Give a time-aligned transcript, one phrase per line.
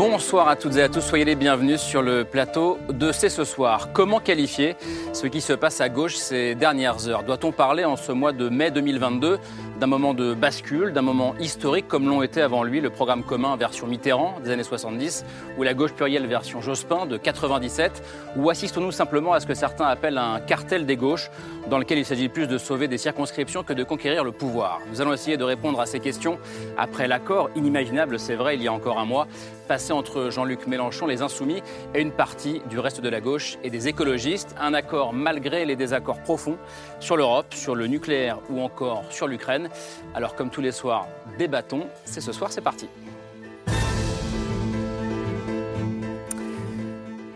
[0.00, 3.44] Bonsoir à toutes et à tous, soyez les bienvenus sur le plateau de C'est ce
[3.44, 3.90] soir.
[3.92, 4.74] Comment qualifier
[5.12, 7.22] ce qui se passe à gauche ces dernières heures?
[7.22, 9.38] Doit-on parler en ce mois de mai 2022
[9.80, 13.56] d'un moment de bascule, d'un moment historique comme l'ont été avant lui le programme commun
[13.56, 15.24] version Mitterrand des années 70
[15.56, 18.02] ou la gauche plurielle version Jospin de 97
[18.36, 21.30] ou assistons-nous simplement à ce que certains appellent un cartel des gauches
[21.70, 25.00] dans lequel il s'agit plus de sauver des circonscriptions que de conquérir le pouvoir Nous
[25.00, 26.38] allons essayer de répondre à ces questions
[26.76, 29.28] après l'accord inimaginable, c'est vrai, il y a encore un mois,
[29.70, 31.62] passé entre Jean-Luc Mélenchon, les Insoumis
[31.94, 34.52] et une partie du reste de la gauche et des écologistes.
[34.60, 36.58] Un accord malgré les désaccords profonds
[36.98, 39.69] sur l'Europe, sur le nucléaire ou encore sur l'Ukraine.
[40.14, 41.06] Alors comme tous les soirs,
[41.38, 41.86] débattons.
[42.04, 42.88] C'est ce soir, c'est parti.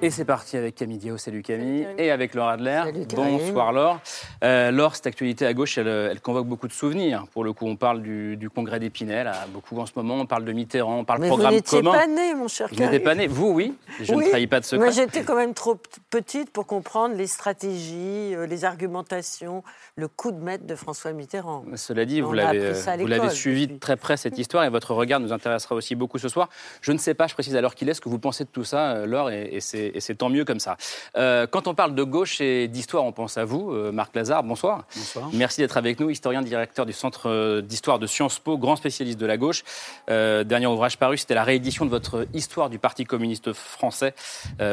[0.04, 2.82] Et c'est parti avec Camille Diao, salut Camille, et avec Laure Adler.
[3.16, 4.00] Bonsoir Laure.
[4.44, 7.24] Euh, Laure, cette actualité à gauche, elle, convoque beaucoup de souvenirs.
[7.32, 10.52] Pour le coup, on parle du, congrès d'Épinel, beaucoup en ce moment, on parle de
[10.52, 11.92] Mitterrand, on parle Mais programme vous commun.
[11.92, 14.66] pas né, mon cher Vous n'étiez pas né, vous oui, je ne trahis pas de
[14.66, 14.84] secret.
[14.84, 15.78] Moi j'étais quand même trop
[16.10, 19.64] petite pour comprendre les stratégies, euh, les argumentations,
[19.96, 21.64] le coup de maître de François Mitterrand.
[21.76, 25.74] Cela dit, vous l'avez suivi de très près cette histoire et votre regard nous intéressera
[25.74, 26.50] aussi beaucoup ce soir.
[26.82, 28.64] Je ne sais pas, je précise alors qu'il est ce que vous pensez de tout
[28.64, 30.76] ça, euh, Laure, et, et c'est et c'est tant mieux comme ça.
[31.16, 34.42] Euh, quand on parle de gauche et d'histoire, on pense à vous, euh, Marc Lazare,
[34.42, 34.84] bonsoir.
[34.94, 35.30] Bonsoir.
[35.32, 39.18] Merci d'être avec nous, historien directeur du Centre euh, d'histoire de Sciences Po, grand spécialiste
[39.18, 39.62] de la gauche.
[40.08, 44.14] Dernier ouvrage paru, c'était la réédition de votre Histoire du Parti communiste français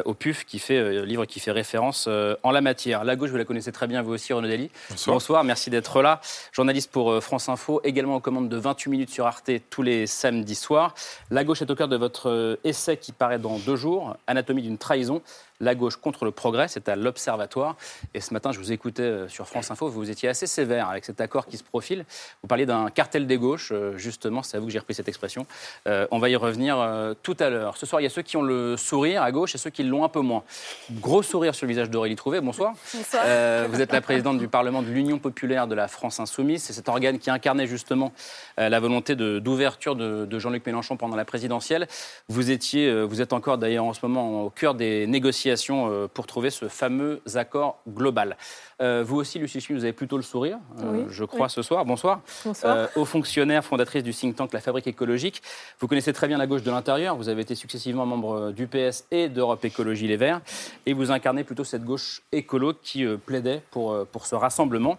[0.06, 2.08] au PUF, qui fait, livre qui fait référence
[2.44, 3.04] en la matière.
[3.04, 4.70] La gauche, vous la connaissez très bien, vous aussi, Renaud Dely.
[4.90, 5.16] Bonsoir.
[5.16, 6.22] Bonsoir, merci d'être là.
[6.52, 10.56] Journaliste pour France Info, également aux commandes de 28 minutes sur Arte tous les samedis
[10.56, 10.96] soirs.
[11.30, 14.78] La gauche est au cœur de votre essai qui paraît dans deux jours, Anatomie d'une
[14.78, 15.22] trahison trahison.
[15.62, 17.78] La gauche contre le progrès, c'est à l'Observatoire.
[18.14, 21.06] Et ce matin, je vous écoutais euh, sur France Info, vous étiez assez sévère avec
[21.06, 22.04] cet accord qui se profile.
[22.42, 25.08] Vous parliez d'un cartel des gauches, euh, justement, c'est à vous que j'ai repris cette
[25.08, 25.46] expression.
[25.88, 27.78] Euh, on va y revenir euh, tout à l'heure.
[27.78, 29.84] Ce soir, il y a ceux qui ont le sourire à gauche et ceux qui
[29.84, 30.44] l'ont un peu moins.
[30.94, 32.74] Gros sourire sur le visage d'Aurélie Trouvé, bonsoir.
[32.94, 33.24] Bonsoir.
[33.28, 36.64] Euh, vous êtes la présidente du Parlement de l'Union populaire de la France insoumise.
[36.64, 38.12] C'est cet organe qui incarnait justement
[38.58, 41.88] la volonté de- d'ouverture de, de Jean-Luc Mélenchon pendant la présidentielle.
[42.30, 46.28] Vous étiez, vous êtes encore d'ailleurs en ce moment au cœur des négociations euh, pour
[46.28, 48.38] trouver ce fameux accord global.
[48.82, 51.52] Euh, vous aussi, Lucie Chuy, vous avez plutôt le sourire, euh, Oui, je crois, oui.
[51.52, 51.86] ce soir.
[51.86, 52.22] Bonsoir.
[52.44, 52.76] Bonsoir.
[52.76, 55.42] Euh, haut fonctionnaire, fondatrice du think tank La Fabrique écologique.
[55.80, 57.16] Vous connaissez très bien la gauche de l'intérieur.
[57.16, 60.42] Vous avez été successivement membre du PS et d'Europe Écologie Les Verts.
[60.86, 64.98] Et vous incarnez plutôt cette gauche écolo qui euh, plaidait pour, euh, pour ce rassemblement.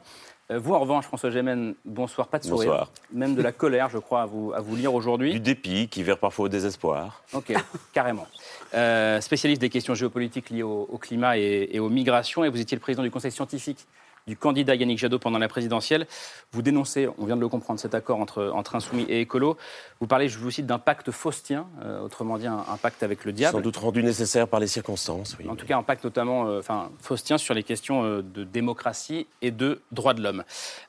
[0.54, 2.70] Vous, en revanche, François Gémen, bonsoir, pas de sourire.
[2.70, 2.90] Bonsoir.
[3.10, 5.32] Même de la colère, je crois, à vous, à vous lire aujourd'hui.
[5.32, 7.22] Du dépit qui vire parfois au désespoir.
[7.32, 7.54] Ok,
[7.94, 8.26] carrément.
[8.74, 12.60] Euh, spécialiste des questions géopolitiques liées au, au climat et, et aux migrations, et vous
[12.60, 13.86] étiez le président du conseil scientifique
[14.26, 16.06] du candidat Yannick Jadot pendant la présidentielle.
[16.52, 19.56] Vous dénoncez, on vient de le comprendre, cet accord entre, entre insoumis et écolo.
[20.00, 23.24] Vous parlez, je vous cite, d'un pacte faustien, euh, autrement dit un, un pacte avec
[23.24, 23.56] le diable.
[23.56, 25.36] Sans doute rendu nécessaire par les circonstances.
[25.40, 25.48] Oui.
[25.50, 29.26] En tout cas, un pacte notamment, euh, enfin, faustien sur les questions euh, de démocratie
[29.42, 30.44] et de droits de l'homme.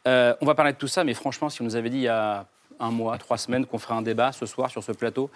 [0.06, 2.08] On va parler de tout ça, mais franchement, si on nous avait dit il y
[2.08, 2.46] a
[2.80, 5.30] un mois, trois semaines qu'on ferait un débat ce soir sur ce plateau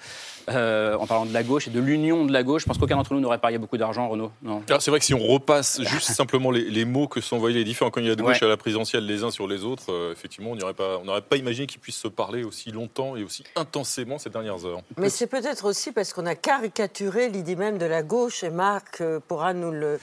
[0.50, 2.96] euh, en parlant de la gauche et de l'union de la gauche, je pense qu'aucun
[2.96, 4.32] d'entre nous n'aurait parié beaucoup d'argent, Renaud.
[4.42, 4.62] Non.
[4.68, 7.58] Alors c'est vrai que si on repasse juste simplement les, les mots que sont envoyés
[7.58, 8.48] les différents candidats de gauche Ouais.
[8.48, 11.22] à la présidentielle les uns sur les autres, euh, effectivement, on n'aurait pas, on n'aurait
[11.22, 14.82] pas imaginé qu'ils puissent se parler aussi longtemps et aussi intensément ces dernières heures.
[14.98, 19.02] Mais c'est peut-être aussi parce qu'on a caricaturé l'idée même de la gauche, et Marc
[19.02, 20.00] euh, pourra nous le,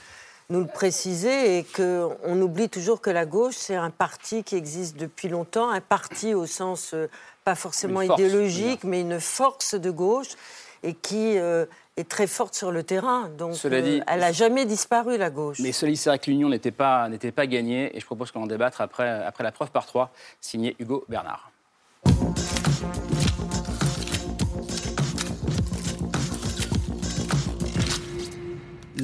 [0.50, 4.97] nous le préciser, et qu'on oublie toujours que la gauche, c'est un parti qui existe
[4.97, 7.09] depuis longtemps, un parti au sens euh,
[7.44, 10.28] pas forcément force, idéologique, mais une force de gauche,
[10.83, 11.65] et qui euh,
[11.97, 13.31] est très forte sur le terrain.
[13.38, 15.60] Donc euh, Cela dit- elle n'a jamais disparu, la gauche.
[15.60, 18.30] Mais cela dit, c'est vrai que l'union n'était pas, n'était pas gagnée, et je propose
[18.30, 20.10] qu'on en débattre après, après la preuve par trois,
[20.42, 21.51] signé Hugo Bernard.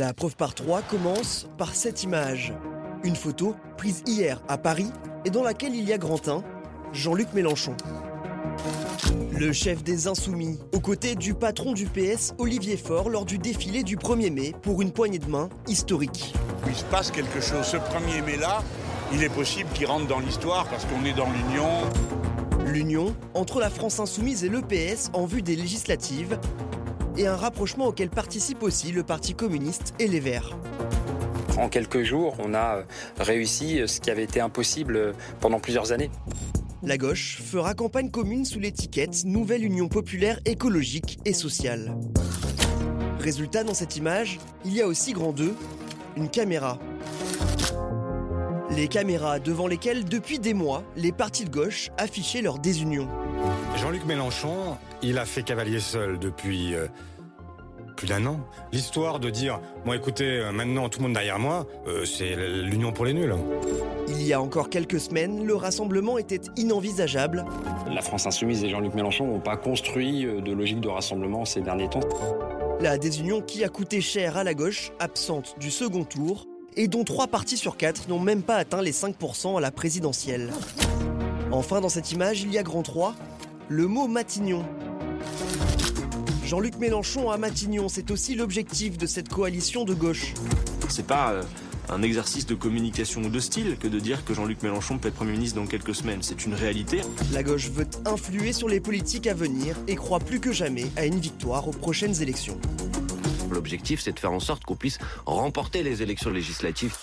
[0.00, 2.54] La preuve par trois commence par cette image.
[3.04, 4.90] Une photo prise hier à Paris
[5.26, 6.42] et dans laquelle il y a Grantin,
[6.94, 7.76] Jean-Luc Mélenchon.
[9.38, 13.82] Le chef des Insoumis, aux côtés du patron du PS, Olivier Faure, lors du défilé
[13.82, 16.32] du 1er mai pour une poignée de main historique.
[16.66, 17.66] il se passe quelque chose.
[17.66, 18.62] Ce 1er mai-là,
[19.12, 21.68] il est possible qu'il rentre dans l'histoire parce qu'on est dans l'Union.
[22.64, 26.38] L'union entre la France Insoumise et le PS en vue des législatives
[27.20, 30.56] et un rapprochement auquel participent aussi le Parti communiste et les Verts.
[31.58, 32.84] En quelques jours, on a
[33.18, 36.10] réussi ce qui avait été impossible pendant plusieurs années.
[36.82, 41.94] La gauche fera campagne commune sous l'étiquette Nouvelle Union populaire écologique et sociale.
[43.18, 45.54] Résultat, dans cette image, il y a aussi grand 2,
[46.16, 46.78] une caméra.
[48.70, 53.08] Les caméras devant lesquelles, depuis des mois, les partis de gauche affichaient leur désunion.
[53.76, 56.86] Jean-Luc Mélenchon, il a fait cavalier seul depuis euh,
[58.00, 58.40] plus d'un an.
[58.72, 62.92] L'histoire de dire, bon écoutez, euh, maintenant tout le monde derrière moi, euh, c'est l'union
[62.92, 63.34] pour les nuls.
[64.08, 67.44] Il y a encore quelques semaines, le rassemblement était inenvisageable.
[67.92, 71.90] La France insoumise et Jean-Luc Mélenchon n'ont pas construit de logique de rassemblement ces derniers
[71.90, 72.00] temps.
[72.80, 76.46] La désunion qui a coûté cher à la gauche, absente du second tour,
[76.78, 80.52] et dont trois partis sur quatre n'ont même pas atteint les 5% à la présidentielle.
[81.52, 83.14] Enfin, dans cette image, il y a grand 3,
[83.68, 84.64] le mot Matignon.
[86.50, 90.34] Jean-Luc Mélenchon à Matignon, c'est aussi l'objectif de cette coalition de gauche.
[90.88, 91.42] C'est pas euh,
[91.88, 95.14] un exercice de communication ou de style que de dire que Jean-Luc Mélenchon peut être
[95.14, 96.22] Premier ministre dans quelques semaines.
[96.22, 97.02] C'est une réalité.
[97.32, 101.06] La gauche veut influer sur les politiques à venir et croit plus que jamais à
[101.06, 102.58] une victoire aux prochaines élections.
[103.52, 106.96] L'objectif, c'est de faire en sorte qu'on puisse remporter les élections législatives.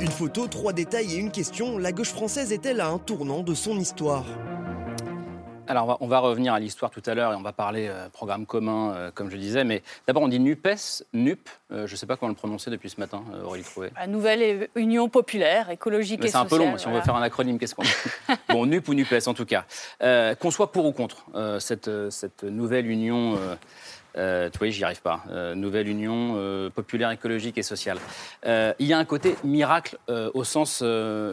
[0.00, 1.76] Une photo, trois détails et une question.
[1.76, 4.24] La gauche française est-elle à un tournant de son histoire?
[5.68, 8.46] Alors, on va, revenir à l'histoire tout à l'heure et on va parler euh, programme
[8.46, 9.64] commun, euh, comme je disais.
[9.64, 11.48] Mais d'abord, on dit NUPES, NUP.
[11.72, 13.90] Euh, je ne sais pas comment le prononcer depuis ce matin, Aurélie Trouvé.
[13.96, 16.46] La nouvelle Union populaire, écologique et sociale.
[16.48, 17.90] C'est un peu long, si on veut faire un acronyme, qu'est-ce qu'on dit
[18.48, 19.64] Bon, NUP ou NUPES, en tout cas.
[20.00, 21.24] qu'on soit pour ou contre
[21.58, 23.38] cette, cette nouvelle union
[24.16, 25.24] euh, tu vois, j'y arrive pas.
[25.30, 27.98] Euh, nouvelle union euh, populaire, écologique et sociale.
[28.44, 30.82] il y a un côté miracle au sens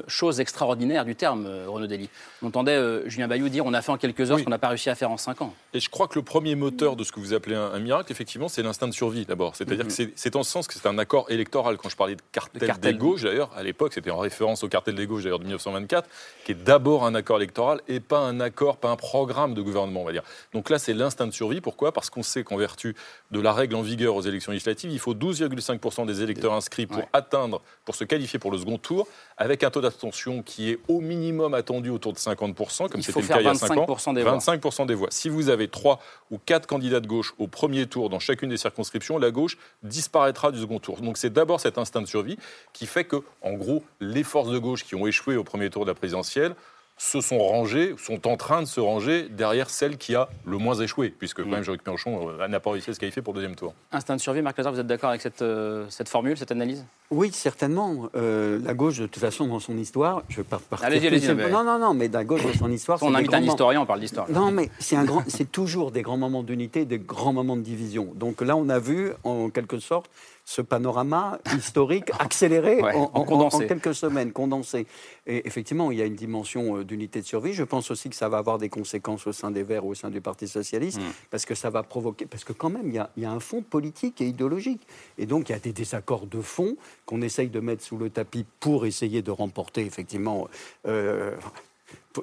[0.07, 2.09] chose extraordinaire du terme, Renaud Dely.
[2.41, 4.69] On entendait Julien Bayou dire on a fait en quelques heures ce qu'on n'a pas
[4.69, 5.53] réussi à faire en cinq ans.
[5.73, 8.47] Et je crois que le premier moteur de ce que vous appelez un, miracle, effectivement,
[8.47, 9.55] c'est l'instinct de survie d'abord.
[9.55, 10.11] C'est-à-dire que mm-hmm.
[10.15, 11.77] c'est en ce sens que c'est un accord électoral.
[11.77, 14.95] Quand je parlais de cartel, des gauches, d'ailleurs, à l'époque, c'était en référence au cartel
[14.95, 16.09] des gauches d'ailleurs de 1924,
[16.45, 20.01] qui est d'abord un accord électoral et pas un accord, pas un programme de gouvernement,
[20.01, 20.23] on va dire.
[20.53, 21.61] Donc là, c'est l'instinct de survie.
[21.61, 21.91] Pourquoi?
[21.91, 22.95] Parce qu'on sait qu'en vertu
[23.31, 27.03] de la règle en vigueur aux élections législatives, il faut 12,5% des électeurs inscrits pour
[27.13, 29.07] atteindre, pour se qualifier pour le second tour,
[29.37, 33.27] avec un taux d'abstention qui est au minimum attendu autour de 50%, comme c'était le
[33.27, 34.13] cas il y a 5 ans.
[34.13, 35.09] Des 25% des voix.
[35.11, 35.99] Si vous avez 3
[36.31, 40.51] ou 4 candidats de gauche au premier tour dans chacune des circonscriptions, la gauche disparaîtra
[40.51, 41.01] du second tour.
[41.01, 42.37] Donc c'est d'abord cet instinct de survie
[42.73, 45.83] qui fait que, en gros, les forces de gauche qui ont échoué au premier tour
[45.85, 46.55] de la présidentielle
[47.01, 50.75] se sont rangés, sont en train de se ranger derrière celle qui a le moins
[50.75, 53.39] échoué, puisque quand même Jean-Luc Mélenchon euh, n'a pas réussi à se qualifier pour le
[53.39, 53.73] deuxième tour.
[53.91, 56.85] Instinct de survie, Marc Lazare, vous êtes d'accord avec cette, euh, cette formule, cette analyse?
[57.09, 58.07] Oui, certainement.
[58.15, 60.83] Euh, la gauche, de toute façon, dans son histoire, je pars par.
[60.83, 61.33] Allez-y, allez-y.
[61.33, 63.01] Non, non, non, mais la gauche, dans son histoire.
[63.01, 64.29] on invite un historien, on parle d'histoire.
[64.29, 67.63] Non, mais c'est un grand, c'est toujours des grands moments d'unité, des grands moments de
[67.63, 68.13] division.
[68.15, 70.11] Donc là, on a vu, en quelque sorte,
[70.51, 74.85] ce panorama historique accéléré en, quelques semaines, condensé.
[75.25, 77.53] Et effectivement, il y a une dimension euh, d'unité de survie.
[77.53, 80.09] Je pense aussi que ça va avoir des conséquences au sein des Verts, au sein
[80.09, 81.13] du Parti socialiste, hmm.
[81.29, 84.19] parce que ça va provoquer, parce que quand même, il y, a, un fond politique
[84.19, 84.85] et idéologique.
[85.17, 86.75] Et donc, il y a des désaccords de fond
[87.05, 90.49] qu'on essaye de mettre sous le tapis pour essayer de remporter, effectivement,
[90.85, 91.33] euh,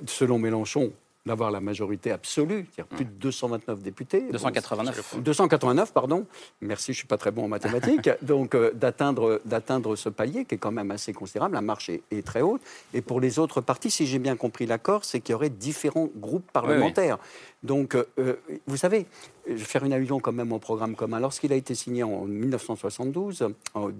[0.07, 0.93] selon Mélenchon,
[1.29, 4.25] d'avoir la majorité absolue, c'est-à-dire plus de 229 députés.
[4.33, 5.21] 289.
[5.21, 6.27] 289, pardon.
[6.61, 8.11] Merci, je ne suis pas très bon en mathématiques.
[8.23, 12.27] Donc, euh, d'atteindre, d'atteindre ce palier qui est quand même assez considérable, la marche est,
[12.27, 12.61] très haute.
[12.93, 16.09] Et pour les autres partis, si j'ai bien compris l'accord, c'est qu'il y aurait différents
[16.17, 17.19] groupes parlementaires.
[17.63, 18.35] Donc, euh,
[18.67, 19.07] vous savez,
[19.47, 21.21] je vais faire une allusion quand même au programme commun.
[21.21, 23.91] Lorsqu'il a été signé en 1972, au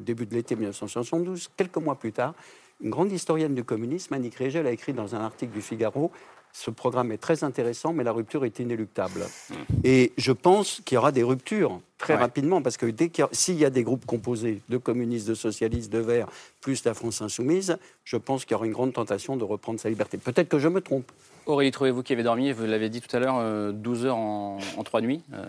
[0.00, 2.34] début de l'été 1972, quelques mois plus tard,
[2.82, 6.10] une grande historienne du communisme, Annie Régel, a écrit dans un article du Figaro
[6.56, 9.20] ce programme est très intéressant, mais la rupture est inéluctable.
[9.20, 9.54] Mmh.
[9.84, 13.64] Et je pense qu'il y aura des ruptures très rapidement, parce que dès s'il y
[13.66, 16.28] a des groupes composés de communistes, de socialistes, de verts,
[16.62, 19.90] plus la France insoumise, je pense qu'il y aura une grande tentation de reprendre sa
[19.90, 20.16] liberté.
[20.16, 21.12] Peut-être que je me trompe.
[21.44, 24.58] Aurélie, trouvez-vous qui avez dormi, vous l'avez dit tout à l'heure, 12 euh, heures en,
[24.82, 25.20] trois nuits.
[25.34, 25.44] Euh,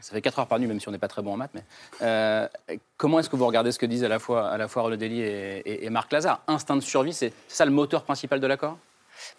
[0.00, 1.50] ça fait 4 heures par nuit, même si on n'est pas très bon en maths.
[1.54, 1.64] Mais,
[2.02, 2.46] euh,
[2.98, 4.96] comment est-ce que vous regardez ce que disent à la fois, à la fois Renaud
[4.96, 6.42] Dely et, et Marc Lazare?
[6.46, 8.76] Instinct de survie, c'est ça le moteur principal de l'accord?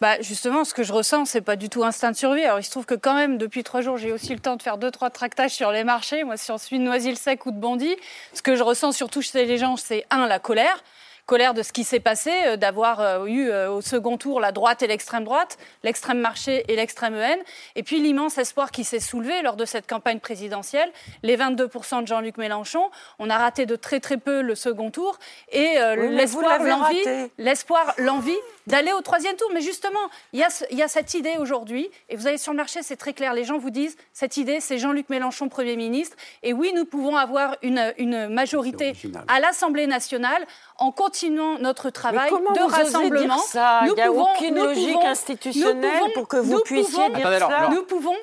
[0.02, 2.44] Bah justement, ce que je ressens, c'est pas du tout instinct de survie.
[2.44, 4.62] Alors il se trouve que quand même, depuis trois jours, j'ai aussi le temps de
[4.62, 6.24] faire deux trois tractages sur les marchés.
[6.24, 7.96] Moi, si on suit de Noisy-le-Sec ou de Bondy,
[8.34, 10.84] ce que je ressens surtout chez les gens, c'est un la colère
[11.25, 14.51] colère de ce qui s'est passé, euh, d'avoir euh, eu euh, au second tour la
[14.51, 17.38] droite et l'extrême droite, l'extrême marché et l'extrême EN,
[17.75, 20.92] et puis l'immense espoir qui s'est soulevé lors de cette campagne présidentielle,
[21.24, 22.89] les 22% de Jean-Luc Mélenchon.
[23.20, 25.18] On a raté de très très peu le second tour,
[25.51, 25.77] et
[26.18, 27.03] l'espoir, l'envie,
[27.38, 28.36] l'espoir, l'envie
[28.68, 29.50] d'aller au troisième tour.
[29.53, 30.00] Mais justement,
[30.34, 32.58] il y a, ce- il y a cette idée aujourd'hui, et vous allez sur le
[32.58, 36.15] marché, c'est très clair, les gens vous disent, cette idée, c'est Jean-Luc Mélenchon, Premier ministre,
[36.44, 38.94] et oui, nous pouvons avoir une, une majorité
[39.27, 40.46] à l'Assemblée nationale
[40.84, 43.36] en continuant notre travail comment de vous osez rassemblement.
[43.36, 46.28] dire ça Il Nous y a pouvons- aucune nous logique pouvons- institutionnelle nous pouvons- pour
[46.28, 47.70] que vous nous puissiez pouvons- dire ça.
[47.72, 48.18] Nous pouvons, nous,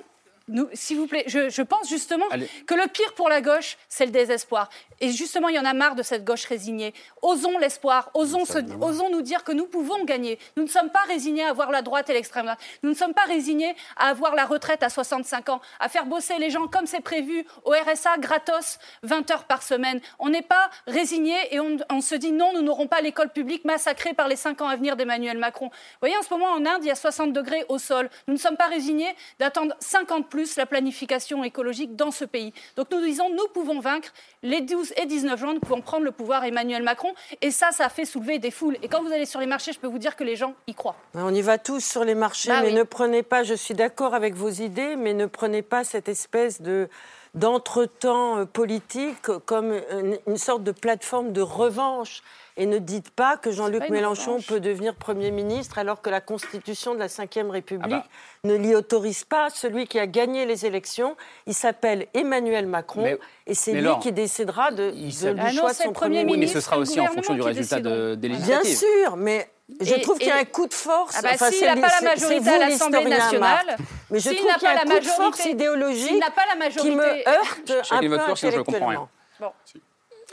[0.73, 2.49] s'il vous plaît, je, je pense justement Allez.
[2.67, 4.69] que le pire pour la gauche, c'est le désespoir.
[5.01, 6.93] Et justement, il y en a marre de cette gauche résignée.
[7.23, 10.39] Osons l'espoir, osons, se- osons nous dire que nous pouvons gagner.
[10.57, 12.59] Nous ne sommes pas résignés à voir la droite et l'extrême droite.
[12.83, 16.39] Nous ne sommes pas résignés à avoir la retraite à 65 ans, à faire bosser
[16.39, 20.01] les gens comme c'est prévu au RSA gratos 20 heures par semaine.
[20.19, 23.65] On n'est pas résignés et on, on se dit non, nous n'aurons pas l'école publique
[23.65, 25.67] massacrée par les 5 ans à venir d'Emmanuel Macron.
[25.69, 28.11] Vous voyez, en ce moment, en Inde, il y a 60 degrés au sol.
[28.27, 32.53] Nous ne sommes pas résignés d'attendre 50 plus la planification écologique dans ce pays.
[32.77, 34.09] Donc nous disons, nous pouvons vaincre.
[34.43, 37.13] Les 12 et 19 juin, nous pouvons prendre le pouvoir Emmanuel Macron.
[37.43, 38.77] Et ça, ça a fait soulever des foules.
[38.83, 40.75] Et quand vous allez sur les marchés, je peux vous dire que les gens y
[40.75, 40.97] croient.
[41.15, 42.75] On y va tous sur les marchés, Bah mais oui.
[42.75, 46.61] ne prenez pas, je suis d'accord avec vos idées, mais ne prenez pas cette espèce
[46.63, 46.89] de
[47.35, 52.23] d'entretemps euh, politique comme une, une sorte de plateforme de revanche.
[52.57, 54.47] Et ne dites pas que Jean-Luc Mélenchon revanche.
[54.49, 58.05] peut devenir Premier ministre alors que la Constitution de la Ve République Ah
[58.45, 59.49] ne l'y autorise pas.
[59.49, 64.01] Celui qui a gagné les élections, il s'appelle Emmanuel Macron Mais- et c'est lui Laurent,
[64.01, 66.59] qui décidera de, de- du Ah non, choix de son Premier Premier Oui, mais ministre.
[66.61, 69.49] ce sera aussi en fonction du résultat de- des Bien sûr, mais
[69.81, 71.15] je Et- trouve qu'il y a un coup de force.
[71.19, 73.77] Ah bah, Enfin, s'il n'a pas la majorité à l'Assemblée nationale.
[74.11, 75.51] Mais je s'il trouve n'a qu'il y a pas un la coup de force majorité-
[75.51, 79.09] idéologique s'il n'a pas la qui me majorité- heurte un peu sinon je comprends rien.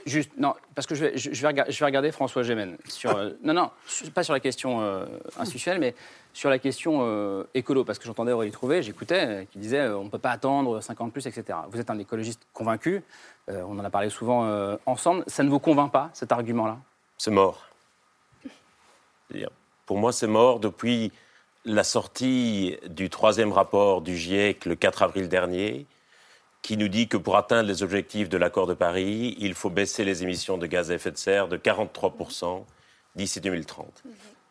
[0.06, 2.78] Juste, non, parce que je vais, je, je vais, rega- je vais regarder François Gémen.
[2.88, 3.72] Sur, euh, non, non,
[4.14, 5.06] pas sur la question euh,
[5.38, 5.96] institutionnelle, mais
[6.34, 7.84] sur la question euh, écolo.
[7.84, 10.80] Parce que j'entendais Aurélie Trouvé, j'écoutais, euh, qui disait euh, on ne peut pas attendre
[10.80, 11.58] 50 plus, etc.
[11.70, 13.04] Vous êtes un écologiste convaincu,
[13.50, 15.26] euh, on en a parlé souvent euh, ensemble.
[15.28, 16.78] Ça ne vous convainc pas, cet argument-là?
[17.18, 17.68] C'est mort.
[19.86, 21.12] Pour moi, c'est mort depuis
[21.66, 25.86] la sortie du troisième rapport du GIEC le 4 avril dernier,
[26.62, 30.04] qui nous dit que pour atteindre les objectifs de l'accord de Paris, il faut baisser
[30.04, 32.64] les émissions de gaz à effet de serre de 43%
[33.16, 34.04] d'ici 2030.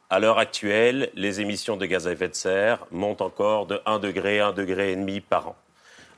[0.09, 3.99] À l'heure actuelle, les émissions de gaz à effet de serre montent encore de 1
[3.99, 5.57] degré, 1 degré et demi par an.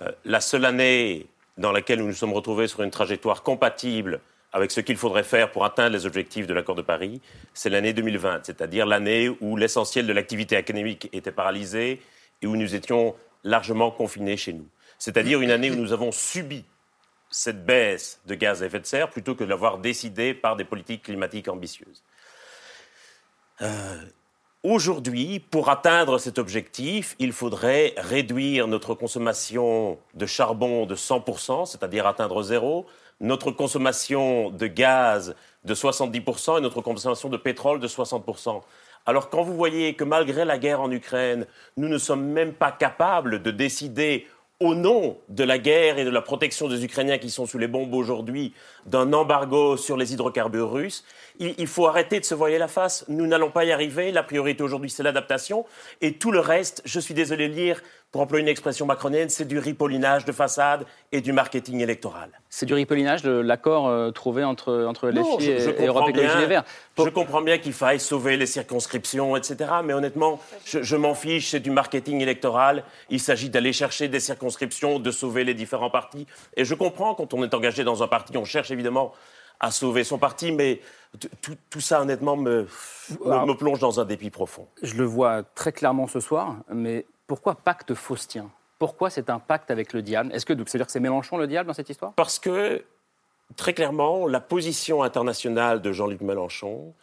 [0.02, 4.20] Euh, la seule année dans laquelle nous nous sommes retrouvés sur une trajectoire compatible
[4.52, 7.20] avec ce qu'il faudrait faire pour atteindre les objectifs de l'accord de Paris,
[7.54, 12.00] c'est l'année 2020, c'est-à-dire l'année où l'essentiel de l'activité économique était paralysé
[12.40, 13.14] et où nous étions
[13.44, 14.66] largement confinés chez nous.
[14.98, 16.64] C'est-à-dire une année où nous avons subi
[17.30, 20.64] cette baisse de gaz à effet de serre plutôt que de l'avoir décidée par des
[20.64, 22.02] politiques climatiques ambitieuses.
[23.60, 24.02] Euh,
[24.64, 32.08] Aujourd'hui, pour atteindre cet objectif, il faudrait réduire notre consommation de charbon de 100%, c'est-à-dire
[32.08, 32.84] atteindre zéro,
[33.20, 35.34] notre consommation de gaz
[35.64, 38.62] de 70% et notre consommation de pétrole de 60%.
[39.06, 41.46] Alors quand vous voyez que malgré la guerre en Ukraine,
[41.76, 44.26] nous ne sommes même pas capables de décider
[44.60, 47.68] au nom de la guerre et de la protection des Ukrainiens qui sont sous les
[47.68, 48.52] bombes aujourd'hui,
[48.86, 51.04] d'un embargo sur les hydrocarbures russes,
[51.38, 53.04] il, faut arrêter de se voiler la face.
[53.06, 54.10] Nous n'allons pas y arriver.
[54.10, 55.64] La priorité aujourd'hui, c'est l'adaptation.
[56.00, 59.44] Et tout le reste, je suis désolé de lire, pour employer une expression macronienne, c'est
[59.44, 62.30] du ripollinage de façade et du marketing électoral.
[62.48, 65.72] C'est du ripollinage de l'accord euh, trouvé entre, entre Non, LFI je- et, je et
[65.74, 66.40] comprends Europe Écologie bien.
[66.40, 66.64] Les Verts.
[66.96, 69.70] Je comprends bien qu'il faille sauver les circonscriptions, etc.
[69.84, 72.82] Mais honnêtement, je, je m'en fiche, c'est du marketing électoral.
[73.10, 76.26] Il s'agit d'aller chercher des circonscriptions, de sauver les différents partis.
[76.56, 79.12] Et je comprends, quand on est engagé dans un parti, on cherche évidemment
[79.60, 80.80] à sauver son parti, mais
[81.70, 82.66] tout ça, honnêtement, me,
[83.24, 84.66] me, me plonge dans un dépit profond.
[84.82, 88.50] Je le vois très clairement ce soir, mais pourquoi pacte faustien?
[88.78, 90.34] Pourquoi c'est un pacte avec le diable?
[90.34, 92.14] Est-ce que donc, c'est-à-dire que c'est Mélenchon le diable dans cette histoire?
[92.14, 92.84] Parce que,
[93.54, 96.94] très clairement, la position internationale de Jean-Luc Mélenchon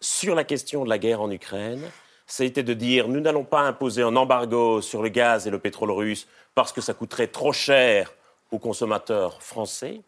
[0.00, 1.82] sur la question de la guerre en Ukraine,
[2.26, 5.58] ça été de dire nous n'allons pas imposer un embargo sur le gaz et le
[5.58, 8.12] pétrole russe parce que ça coûterait trop cher
[8.50, 10.00] aux consommateurs français.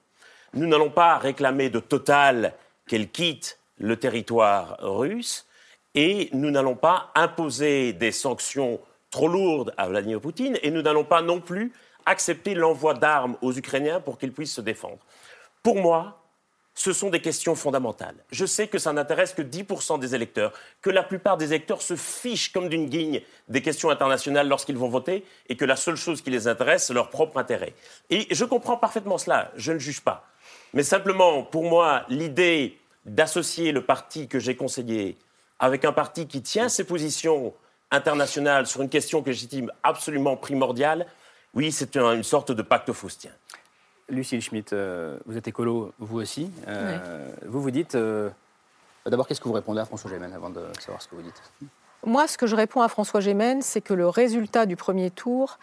[0.53, 2.55] Nous n'allons pas réclamer de Total
[2.89, 5.47] qu'elle quitte le territoire russe.
[5.95, 8.81] Et nous n'allons pas imposer des sanctions
[9.11, 11.73] trop lourdes à Vladimir Poutine et nous n'allons pas non plus
[12.07, 14.99] accepter l'envoi d'armes aux Ukrainiens pour qu'ils puissent se défendre.
[15.63, 16.21] Pour moi,
[16.75, 18.15] ce sont des questions fondamentales.
[18.31, 21.97] Je sais que ça n'intéresse que 10% des électeurs, que la plupart des électeurs se
[21.97, 26.23] fichent comme d'une guigne des questions internationales lorsqu'ils vont voter et que la seule chose
[26.23, 27.75] qui les intéresse, c'est leur propre intérêt.
[28.09, 30.27] Et je comprends parfaitement cela, je ne juge pas.
[30.73, 35.19] Mais simplement, pour moi, l'idée d'associer le parti que j'ai conseillé
[35.59, 37.53] avec un parti qui tient ses positions
[37.91, 41.07] internationales sur une question que j'estime absolument primordiale,
[41.55, 43.31] oui, c'est un- une sorte de pacte faustien.
[44.09, 46.51] Lucille Schmitt, euh, vous êtes écolo, vous aussi.
[46.69, 48.29] Euh, Vous vous dites, euh,
[49.07, 51.43] D'abord, qu'est-ce que vous répondez à François Gémen avant de savoir ce que vous dites?
[52.05, 55.59] Moi, ce que je réponds à François Gémen, c'est que le résultat du premier tour,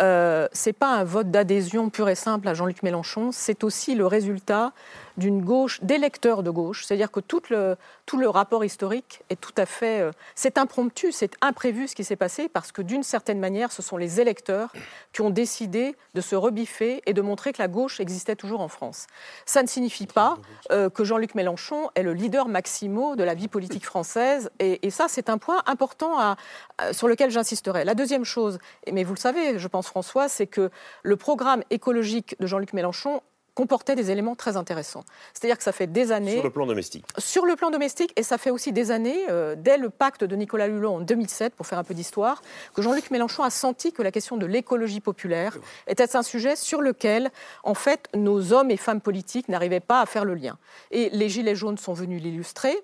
[0.00, 4.06] euh, c'est pas un vote d'adhésion pur et simple à Jean-Luc Mélenchon, c'est aussi le
[4.06, 4.72] résultat
[5.20, 6.84] d'une gauche, d'électeurs de gauche.
[6.84, 10.00] C'est-à-dire que tout le, tout le rapport historique est tout à fait.
[10.00, 13.82] Euh, c'est impromptu, c'est imprévu ce qui s'est passé, parce que d'une certaine manière, ce
[13.82, 14.72] sont les électeurs
[15.12, 18.68] qui ont décidé de se rebiffer et de montrer que la gauche existait toujours en
[18.68, 19.06] France.
[19.46, 20.38] Ça ne signifie pas
[20.72, 24.90] euh, que Jean-Luc Mélenchon est le leader maximo de la vie politique française, et, et
[24.90, 26.36] ça, c'est un point important à,
[26.78, 27.84] à, sur lequel j'insisterai.
[27.84, 28.58] La deuxième chose,
[28.90, 30.70] mais vous le savez, je pense, François, c'est que
[31.02, 33.20] le programme écologique de Jean-Luc Mélenchon
[33.54, 35.04] comportait des éléments très intéressants.
[35.32, 36.34] C'est-à-dire que ça fait des années...
[36.34, 37.04] Sur le plan domestique.
[37.18, 40.36] Sur le plan domestique, et ça fait aussi des années, euh, dès le pacte de
[40.36, 42.42] Nicolas Hulot en 2007, pour faire un peu d'histoire,
[42.74, 46.80] que Jean-Luc Mélenchon a senti que la question de l'écologie populaire était un sujet sur
[46.80, 47.30] lequel,
[47.62, 50.58] en fait, nos hommes et femmes politiques n'arrivaient pas à faire le lien.
[50.90, 52.76] Et les Gilets jaunes sont venus l'illustrer.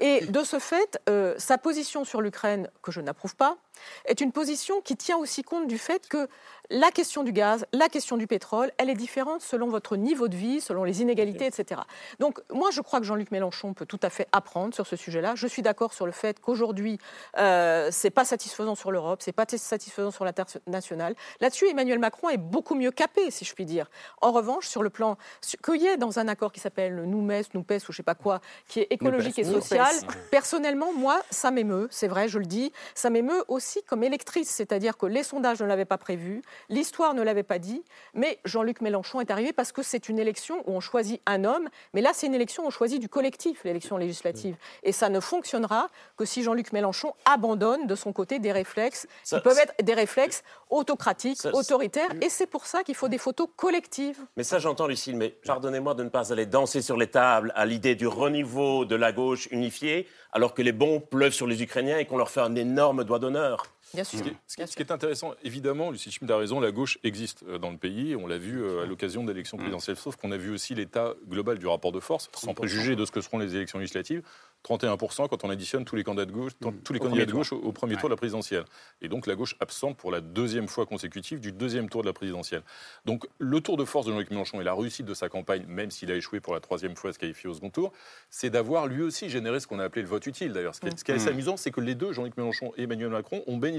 [0.00, 3.56] Et de ce fait, euh, sa position sur l'Ukraine, que je n'approuve pas,
[4.04, 6.28] est une position qui tient aussi compte du fait que
[6.70, 10.36] la question du gaz, la question du pétrole, elle est différente selon votre niveau de
[10.36, 11.80] vie, selon les inégalités, etc.
[12.18, 15.34] Donc moi, je crois que Jean-Luc Mélenchon peut tout à fait apprendre sur ce sujet-là.
[15.36, 16.98] Je suis d'accord sur le fait qu'aujourd'hui,
[17.38, 21.14] euh, c'est pas satisfaisant sur l'Europe, c'est pas satisfaisant sur l'international.
[21.40, 23.88] Là-dessus, Emmanuel Macron est beaucoup mieux capé, si je puis dire.
[24.20, 25.16] En revanche, sur le plan
[25.64, 28.40] qu'il y ait dans un accord qui s'appelle Noumes, Noupes ou je sais pas quoi,
[28.68, 29.94] qui est écologique et social,
[30.30, 31.88] personnellement, moi, ça m'émeut.
[31.90, 35.66] C'est vrai, je le dis, ça m'émeut aussi comme électrice, c'est-à-dire que les sondages ne
[35.66, 36.42] l'avaient pas prévu.
[36.68, 37.82] L'histoire ne l'avait pas dit,
[38.14, 41.68] mais Jean-Luc Mélenchon est arrivé parce que c'est une élection où on choisit un homme,
[41.94, 44.56] mais là c'est une élection où on choisit du collectif, l'élection législative.
[44.82, 49.36] Et ça ne fonctionnera que si Jean-Luc Mélenchon abandonne de son côté des réflexes ça,
[49.36, 53.18] qui peuvent être des réflexes autocratiques, ça, autoritaires, et c'est pour ça qu'il faut des
[53.18, 54.18] photos collectives.
[54.36, 57.66] Mais ça j'entends Lucille, mais pardonnez-moi de ne pas aller danser sur les tables à
[57.66, 61.98] l'idée du renouveau de la gauche unifiée, alors que les bons pleuvent sur les Ukrainiens
[61.98, 63.75] et qu'on leur fait un énorme doigt d'honneur heures.
[63.94, 64.18] Bien sûr.
[64.18, 66.72] Ce qui, est, ce, qui, ce qui, est, intéressant, évidemment, Lucie Schmitt a raison, la
[66.72, 70.16] gauche existe euh, dans le pays, on l'a vu euh, à l'occasion d'élections présidentielles, sauf
[70.16, 73.20] qu'on a vu aussi l'état global du rapport de force, sans préjuger de ce que
[73.20, 74.22] seront les élections législatives,
[74.64, 76.52] 31% quand on additionne tous les candidats de gauche,
[76.82, 78.00] tous les candidats de gauche au, au premier ouais.
[78.00, 78.64] tour de la présidentielle.
[79.00, 82.12] Et donc la gauche absente pour la deuxième fois consécutive du deuxième tour de la
[82.12, 82.62] présidentielle.
[83.04, 85.90] Donc le tour de force de Jean-Luc Mélenchon et la réussite de sa campagne, même
[85.90, 87.92] s'il a échoué pour la troisième fois à se qualifier au second tour,
[88.28, 90.74] c'est d'avoir lui aussi généré ce qu'on a appelé le vote utile d'ailleurs.
[90.74, 92.82] Ce qui est, ce qui est assez amusant, c'est que les deux, Jean-Luc Mélenchon et
[92.82, 93.75] Emmanuel Macron, ont bénéficié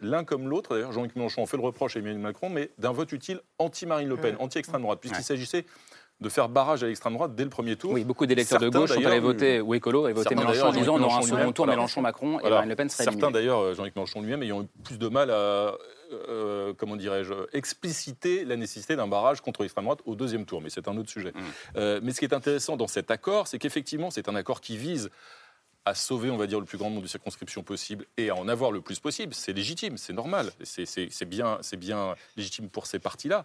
[0.00, 3.12] l'un comme l'autre, d'ailleurs Jean-Luc Mélenchon fait le reproche à Emmanuel Macron, mais d'un vote
[3.12, 5.64] utile anti-Marine Le Pen, anti-extrême droite, puisqu'il s'agissait
[6.20, 7.92] de faire barrage à l'extrême droite dès le premier tour.
[7.92, 10.94] Oui, beaucoup d'électeurs de gauche sont allés voter ou écolo et voter Mélenchon en disant
[10.96, 14.20] on aura un second tour Mélenchon-Macron et Marine Le Pen serait Certains d'ailleurs, Jean-Luc Mélenchon
[14.20, 15.74] lui-même, ayant eu plus de mal à,
[16.12, 20.70] euh, comment dirais-je, expliciter la nécessité d'un barrage contre l'extrême droite au deuxième tour, mais
[20.70, 21.30] c'est un autre sujet.
[21.30, 21.40] Mmh.
[21.76, 24.76] Euh, mais ce qui est intéressant dans cet accord, c'est qu'effectivement, c'est un accord qui
[24.76, 25.10] vise
[25.84, 28.48] à sauver, on va dire, le plus grand nombre de circonscriptions possible et à en
[28.48, 33.44] avoir le plus possible, c'est légitime, c'est normal, c'est bien, bien légitime pour ces partis-là.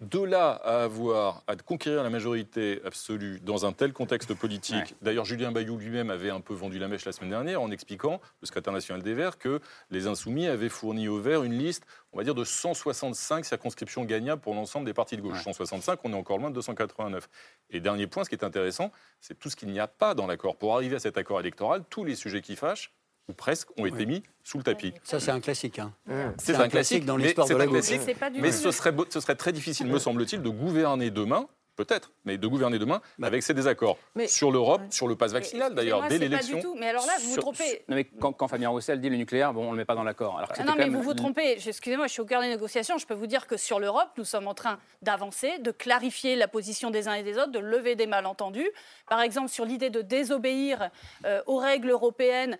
[0.00, 4.96] De là à avoir à conquérir la majorité absolue dans un tel contexte politique, ouais.
[5.00, 8.20] d'ailleurs Julien Bayou lui-même avait un peu vendu la mèche la semaine dernière en expliquant,
[8.42, 9.58] le secrétaire national des Verts, que
[9.90, 14.42] les Insoumis avaient fourni aux Verts une liste, on va dire, de 165 circonscriptions gagnables
[14.42, 15.38] pour l'ensemble des partis de gauche.
[15.38, 15.54] Ouais.
[15.54, 17.26] 165, on est encore loin de 289.
[17.70, 20.26] Et dernier point, ce qui est intéressant, c'est tout ce qu'il n'y a pas dans
[20.26, 20.56] l'accord.
[20.56, 22.92] Pour arriver à cet accord électoral, tous les sujets qui fâchent,
[23.28, 24.94] ou presque, ont été mis sous le tapis.
[25.02, 25.78] Ça, c'est un classique.
[25.78, 25.92] Hein.
[26.06, 26.12] Mmh.
[26.38, 27.90] C'est un, un, classique dans l'histoire de la gauche.
[27.90, 32.38] Mais, mais ce, serait, ce serait très difficile, me semble-t-il, de gouverner demain peut-être, mais
[32.38, 33.98] de gouverner demain bah, avec ces désaccords.
[34.14, 34.90] Mais, sur l'Europe, ouais.
[34.90, 36.60] sur le pass vaccinal d'ailleurs, dès l'élection.
[36.78, 37.84] Mais alors là, vous vous trompez.
[37.88, 39.94] Non, mais quand, quand, Fabien Roussel dit le nucléaire, bon, on ne le met pas
[39.94, 40.40] dans l'accord.
[40.40, 40.96] Ah non, mais même...
[40.96, 41.58] vous vous trompez.
[41.64, 42.98] Excusez-moi, je suis au cœur des négociations.
[42.98, 46.48] Je peux vous dire que sur l'Europe, nous sommes en train d'avancer, de clarifier la
[46.48, 48.70] position des uns et des autres, de lever des malentendus.
[49.08, 50.90] Par exemple, sur l'idée de désobéir
[51.24, 52.58] euh, aux règles européennes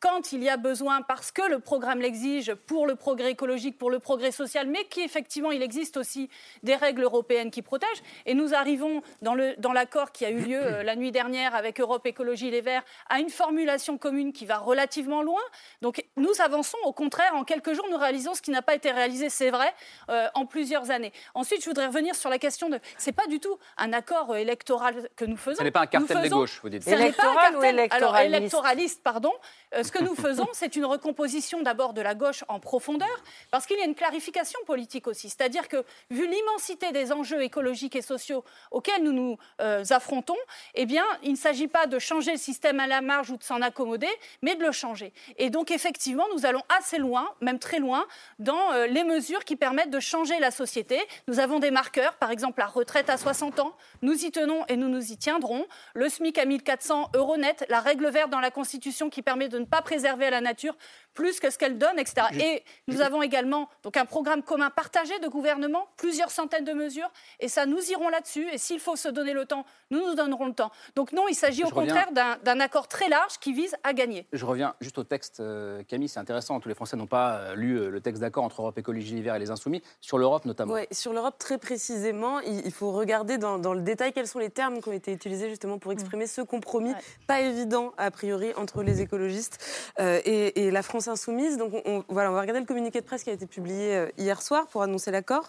[0.00, 3.90] quand il y a besoin, parce que le programme l'exige pour le progrès écologique, pour
[3.90, 6.30] le progrès social, mais qu'effectivement il existe aussi
[6.62, 8.02] des règles européennes qui protègent.
[8.24, 11.54] Et nous arrivons dans, le, dans l'accord qui a eu lieu euh, la nuit dernière
[11.54, 15.42] avec Europe Écologie Les Verts à une formulation commune qui va relativement loin.
[15.82, 18.90] Donc nous avançons, au contraire, en quelques jours, nous réalisons ce qui n'a pas été
[18.90, 19.72] réalisé, c'est vrai,
[20.08, 21.12] euh, en plusieurs années.
[21.34, 22.80] Ensuite, je voudrais revenir sur la question de.
[22.96, 25.58] C'est pas du tout un accord électoral que nous faisons.
[25.58, 26.84] Ce n'est pas un cartel faisons, des gauches, vous dites.
[26.84, 29.32] Ce n'est pas un cartel, ou électoraliste Alors, électoraliste, pardon.
[29.74, 33.08] Euh, ce que nous faisons, c'est une recomposition d'abord de la gauche en profondeur,
[33.50, 35.28] parce qu'il y a une clarification politique aussi.
[35.28, 40.36] C'est-à-dire que, vu l'immensité des enjeux écologiques et sociaux auxquels nous nous euh, affrontons,
[40.76, 43.42] eh bien, il ne s'agit pas de changer le système à la marge ou de
[43.42, 44.08] s'en accommoder,
[44.42, 45.12] mais de le changer.
[45.38, 48.06] Et donc, effectivement, nous allons assez loin, même très loin,
[48.38, 51.00] dans euh, les mesures qui permettent de changer la société.
[51.26, 53.74] Nous avons des marqueurs, par exemple la retraite à 60 ans.
[54.02, 55.66] Nous y tenons et nous nous y tiendrons.
[55.94, 59.58] Le SMIC à 1400 euros net, la règle verte dans la Constitution qui permet de
[59.58, 60.76] ne pas préserver à la nature
[61.14, 62.26] plus que ce qu'elle donne, etc.
[62.40, 67.10] Et nous avons également donc un programme commun partagé de gouvernement, plusieurs centaines de mesures,
[67.40, 68.46] et ça, nous irons là-dessus.
[68.52, 70.70] Et s'il faut se donner le temps, nous nous donnerons le temps.
[70.94, 74.26] Donc non, il s'agit au reviens- contraire d'un accord très large qui vise à gagner.
[74.32, 76.60] Je reviens juste au texte, euh, Camille, c'est intéressant.
[76.60, 79.22] Tous les Français n'ont pas euh, lu euh, le texte d'accord entre Europe Écologie Les
[79.22, 80.72] Verts et les Insoumis, sur l'Europe notamment.
[80.74, 84.38] Ouais, sur l'Europe, très précisément, il, il faut regarder dans, dans le détail quels sont
[84.38, 86.92] les termes qui ont été utilisés justement pour exprimer ce compromis,
[87.26, 89.58] pas évident a priori entre les écologistes
[89.98, 91.56] euh, et, et la France insoumise.
[91.56, 93.96] Donc on, on- voilà, on va regarder le communiqué de presse qui a été publié
[93.96, 95.48] euh, hier soir pour annoncer l'accord.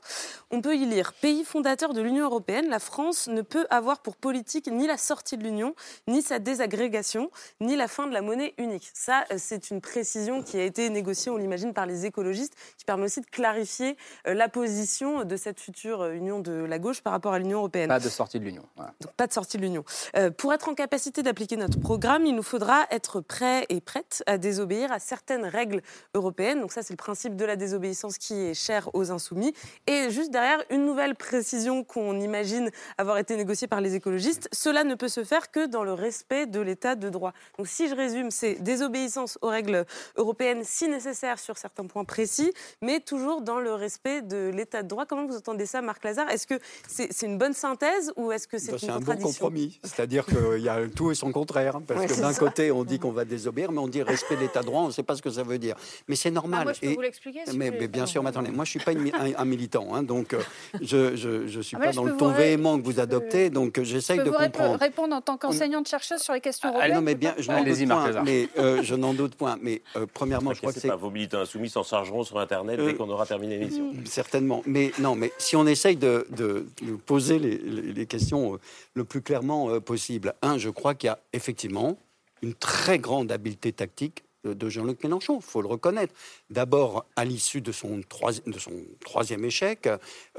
[0.52, 4.16] On peut y lire pays fondateur de l'Union européenne, la France ne peut avoir pour
[4.16, 5.76] politique ni la sortie de l'Union,
[6.08, 8.90] ni sa désagrégation, ni la fin de la monnaie unique.
[8.94, 12.86] Ça, euh, c'est une précision qui a été négociée, on l'imagine, par les écologistes, qui
[12.86, 17.14] permet aussi de clarifier euh, la position de cette future union de la gauche par
[17.14, 17.88] rapport à l'Union européenne.
[17.88, 18.64] Pas de sortie de l'Union.
[18.76, 18.94] Voilà.
[19.02, 19.84] Donc pas de sortie de l'Union.
[20.16, 24.24] Euh, pour être en capacité d'appliquer notre programme, il nous faudra être prêts et prêtes
[24.28, 25.82] à désobéir à certaines règles
[26.14, 26.62] européennes.
[26.62, 29.54] Donc ça, c'est le principe de la désobéissance qui est cher aux insoumis.
[29.88, 34.84] Et juste derrière, une nouvelle précision qu'on imagine avoir été négociée par les écologistes, cela
[34.84, 37.34] ne peut se faire que dans le respect de l'état de droit.
[37.58, 39.86] Donc si je résume, c'est désobéissance aux règles
[40.18, 42.52] européennes si nécessaire sur certains points précis,
[42.82, 45.06] mais toujours dans le respect de l'état de droit.
[45.06, 46.30] Comment vous entendez ça, Marc Lazare?
[46.30, 46.56] Est-ce que
[46.88, 49.80] c'est une bonne synthèse ou est-ce que c'est Ben, une C'est un bon compromis.
[49.84, 51.78] C'est-à-dire qu'il y a tout et son contraire.
[51.78, 54.36] hein, Parce Ouais, que d'un côté, on dit qu'on va désobéir, mais on dit respect
[54.36, 55.76] de l'état de droit, on ne sait pas ce que ça veut dire.
[56.08, 56.60] Mais c'est normal.
[56.62, 58.70] Ah, moi, je peux Et- vous l'expliquer, si mais, bien sûr, mais attendez, moi je
[58.76, 60.40] ne suis pas une un, un militant, hein, donc euh,
[60.82, 63.84] je ne suis Ah, pas dans le ton ré- véhément que vous adoptez, donc euh,
[63.84, 64.80] Je j'essaye de comprendre.
[64.80, 67.68] répondre en tant qu'enseignante-chercheuse sur les questions Ah, européennes non, mais bien, je n'en doute
[67.68, 68.08] Allez-y, Marc point.
[68.08, 68.24] Lazare.
[68.24, 69.58] Mais euh, je n'en doute point.
[69.62, 72.80] Mais euh, premièrement, je crois que c'est pas, vos militants insoumis s'en chargeront sur Internet
[72.80, 73.92] Euh, dès qu'on aura terminé l'émission.
[74.06, 74.62] Certainement.
[74.66, 78.58] Mais non, mais si on essaye de, de- de poser les, questions
[78.96, 81.98] le plus clairement possible, un, je crois qu'il y a effectivement
[82.42, 86.14] une très grande habileté tactique de, Jean-Luc Mélenchon, il faut le reconnaître.
[86.50, 88.74] D'abord, à l'issue de son, troisi- de son
[89.04, 89.90] troisième échec,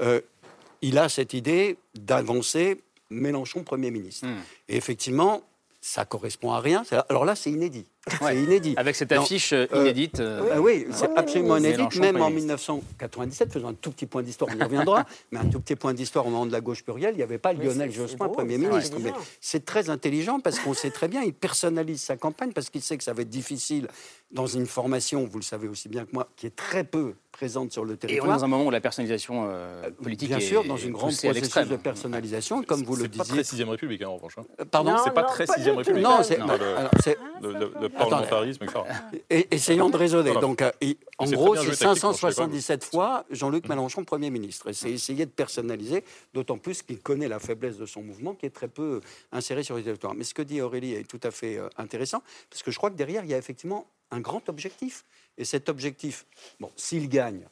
[0.01, 0.21] euh,
[0.81, 4.27] il a cette idée d'avancer Mélenchon Premier ministre.
[4.27, 4.39] Hmm.
[4.67, 5.41] Et effectivement,
[5.81, 6.83] ça correspond à rien.
[7.09, 7.85] Alors là, c'est inédit.
[8.21, 8.33] Ouais.
[8.33, 8.73] C'est inédit.
[8.75, 10.19] Avec cette affiche euh, euh, inédite.
[10.19, 11.77] euh, oui, c'est euh, absolument inédit.
[11.77, 12.47] Mélenchon, Même en ministre.
[12.73, 15.93] 1997, faisant un tout petit point d'histoire, on y reviendra, mais un tout petit point
[15.93, 18.27] d'histoire au moment de la gauche plurielle, il n'y avait pas Lionel c'est- c'est Jospin
[18.27, 18.97] Premier c'est ministre.
[18.99, 19.25] Mais intelligent.
[19.39, 22.97] c'est très intelligent parce qu'on sait très bien, il personnalise sa campagne parce qu'il sait
[22.97, 23.87] que ça va être difficile
[24.31, 27.71] dans une formation, vous le savez aussi bien que moi, qui est très peu présente
[27.71, 28.37] sur le Et on est territoire.
[28.37, 31.67] dans un moment où la personnalisation euh, politique Bien est sûr, dans une grande processus
[31.67, 33.35] de personnalisation, comme vous le C'est pas disiez.
[33.35, 34.35] très sixième République, hein, en revanche.
[34.37, 34.65] hein.
[34.69, 36.03] Pardon C'est pas très sixième République.
[36.03, 36.39] Non, c'est-
[37.97, 38.79] Parlementarisme, etc.
[39.29, 40.31] Et- essayons de raisonner.
[40.31, 40.41] Voilà.
[40.41, 42.31] Donc, euh, et- en gros, c'est joué tactiquement, je sais pas.
[42.33, 44.69] 577 fois Jean-Luc Mélenchon Premier ministre.
[44.69, 46.03] Et c'est essayer de personnaliser,
[46.33, 49.01] d'autant plus qu'il connaît la faiblesse de son mouvement, qui est très peu
[49.31, 50.13] inséré sur les territoires.
[50.15, 52.89] Mais ce que dit Aurélie est tout à fait euh, intéressant, parce que je crois
[52.89, 55.05] que derrière, il y a effectivement un grand objectif.
[55.37, 56.25] Et cet objectif,
[56.59, 57.47] bon, s'il gagne,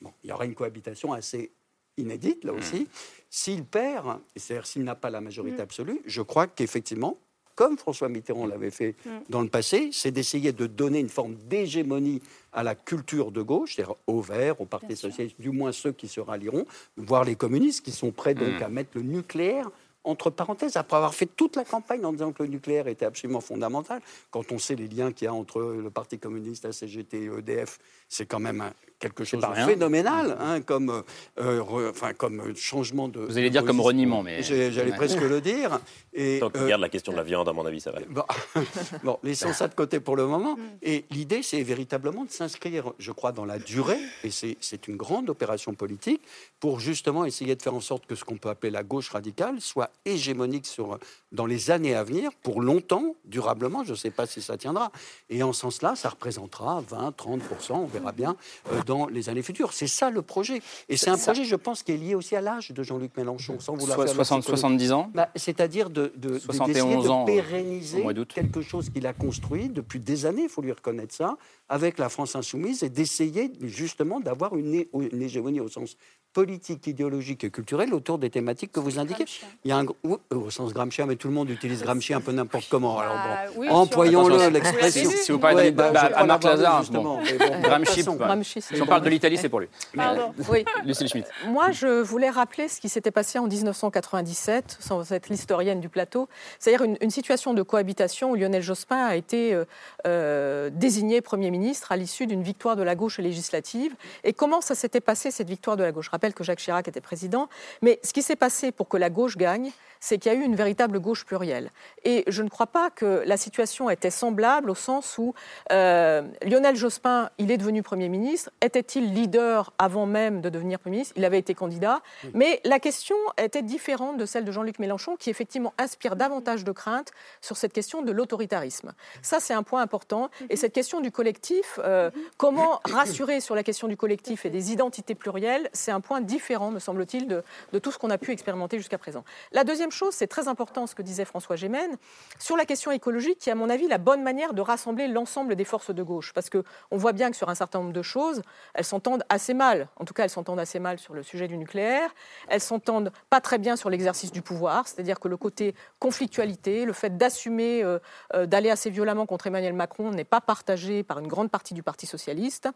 [0.00, 1.50] bon, il y aura une cohabitation assez
[1.96, 2.86] inédite, là aussi.
[3.28, 7.18] S'il perd, c'est-à-dire s'il n'a pas la majorité absolue, je crois qu'effectivement,
[7.60, 8.94] comme François Mitterrand l'avait fait
[9.28, 12.22] dans le passé, c'est d'essayer de donner une forme d'hégémonie
[12.54, 16.08] à la culture de gauche, c'est-à-dire aux Verts, au Parti socialiste, du moins ceux qui
[16.08, 16.64] se rallieront,
[16.96, 18.62] voire les communistes qui sont prêts donc Mm.
[18.62, 19.70] à mettre le nucléaire
[20.04, 23.42] entre parenthèses, après avoir fait toute la campagne en disant que le nucléaire était absolument
[23.42, 27.24] fondamental, quand on sait les liens qu'il y a entre le Parti communiste, la CGT
[27.24, 27.78] et EDF,
[28.10, 31.00] c'est quand même un- quelque chose de phénoménal hein, comme, euh,
[31.40, 33.20] euh, re- enfin, comme euh, changement de.
[33.20, 34.94] Vous allez de dire comme reniement, mais- J'allais Ouais.
[34.96, 35.80] presque le dire.
[36.12, 37.96] Et, Tant qu'il euh, garde la question de la viande, à mon avis, ça va
[37.98, 38.06] aller.
[38.10, 38.24] Bon,
[39.04, 40.58] bon, laissons ça de côté pour le moment.
[40.82, 44.96] Et l'idée, c'est véritablement de s'inscrire, je crois, dans la durée, et c'est c'est une
[44.98, 46.20] grande opération politique,
[46.58, 49.62] pour justement essayer de faire en sorte que ce qu'on peut appeler la gauche radicale
[49.62, 50.98] soit hégémonique sur,
[51.32, 54.90] dans les années à venir, pour longtemps, durablement, je ne sais pas si ça tiendra.
[55.30, 58.36] Et en ce sens-là, ça représentera 20, 30 on verra bien,
[58.72, 59.72] euh, dans les années futures.
[59.72, 60.60] C'est ça le projet.
[60.88, 63.16] Et c'est un Ça- projet, je pense, qui est lié aussi à l'âge de Jean-Luc
[63.16, 64.58] Mélenchon, sans vouloir Soit faire le 60, psychologue.
[64.60, 68.90] 70 ans Bah, C'est-à-dire de, de, de- 71 d'essayer de ans, euh, pérenniser quelque chose
[68.90, 71.36] qu'il a construit depuis des années, il faut lui reconnaître ça,
[71.68, 75.96] avec la France insoumise, et d'essayer justement d'avoir une, une hégémonie au sens
[76.32, 79.24] politique, idéologique et culturelle autour des thématiques que vous indiquez.
[79.64, 82.20] Il y a un oui, au sens Gramscien, mais tout le monde utilise Gramsci un
[82.20, 82.98] peu n'importe comment.
[83.00, 83.20] Alors Bah,
[83.54, 85.10] bon, oui, employons-le l'expression.
[85.10, 87.02] si- si vous parlez de- bah, bah, je à crois Marc dit, Lazare, justement.
[87.02, 87.20] bon.
[87.62, 89.68] Gramsci, bah, Gramsci, si on parle de l'Italie, c'est pour lui.
[89.96, 90.32] Pardon.
[90.48, 90.64] Oui.
[90.84, 91.26] Lucille Schmitt.
[91.48, 96.28] Moi, je voulais rappeler ce qui s'était passé en 1997, sans être l'historienne du plateau,
[96.58, 99.64] c'est-à-dire une, une situation de cohabitation où Lionel Jospin a été euh,
[100.06, 103.94] euh, désigné Premier ministre à l'issue d'une victoire de la gauche législative.
[104.24, 106.08] Et comment ça s'était passé, cette victoire de la gauche?
[106.20, 107.48] Rappelle que Jacques Chirac était président,
[107.80, 110.42] mais ce qui s'est passé pour que la gauche gagne, c'est qu'il y a eu
[110.42, 111.70] une véritable gauche plurielle.
[112.04, 115.34] Et je ne crois pas que la situation était semblable au sens où
[115.70, 118.50] euh, Lionel Jospin, il est devenu Premier ministre.
[118.62, 121.14] Était-il leader avant même de devenir Premier ministre?
[121.16, 122.00] Il avait été candidat.
[122.34, 126.72] Mais la question était différente de celle de Jean-Luc Mélenchon, qui effectivement inspire davantage de
[126.72, 128.92] crainte sur cette question de l'autoritarisme.
[129.22, 130.30] Ça, c'est un point important.
[130.48, 134.72] Et cette question du collectif, euh, comment rassurer sur la question du collectif et des
[134.72, 138.32] identités plurielles, c'est un point différent, me semble-t-il, de, de tout ce qu'on a pu
[138.32, 139.24] expérimenter jusqu'à présent.
[139.52, 141.96] La deuxième chose, c'est très important ce que disait François Gémen,
[142.38, 145.56] sur la question écologique, qui est à mon avis la bonne manière de rassembler l'ensemble
[145.56, 146.32] des forces de gauche.
[146.32, 148.42] Parce qu'on voit bien que sur un certain nombre de choses,
[148.74, 149.88] elles s'entendent assez mal.
[149.96, 152.10] En tout cas, elles s'entendent assez mal sur le sujet du nucléaire.
[152.48, 156.92] Elles s'entendent pas très bien sur l'exercice du pouvoir, c'est-à-dire que le côté conflictualité, le
[156.92, 157.98] fait d'assumer euh,
[158.34, 161.82] euh, d'aller assez violemment contre Emmanuel Macron n'est pas partagé par une grande partie du
[161.82, 162.68] Parti socialiste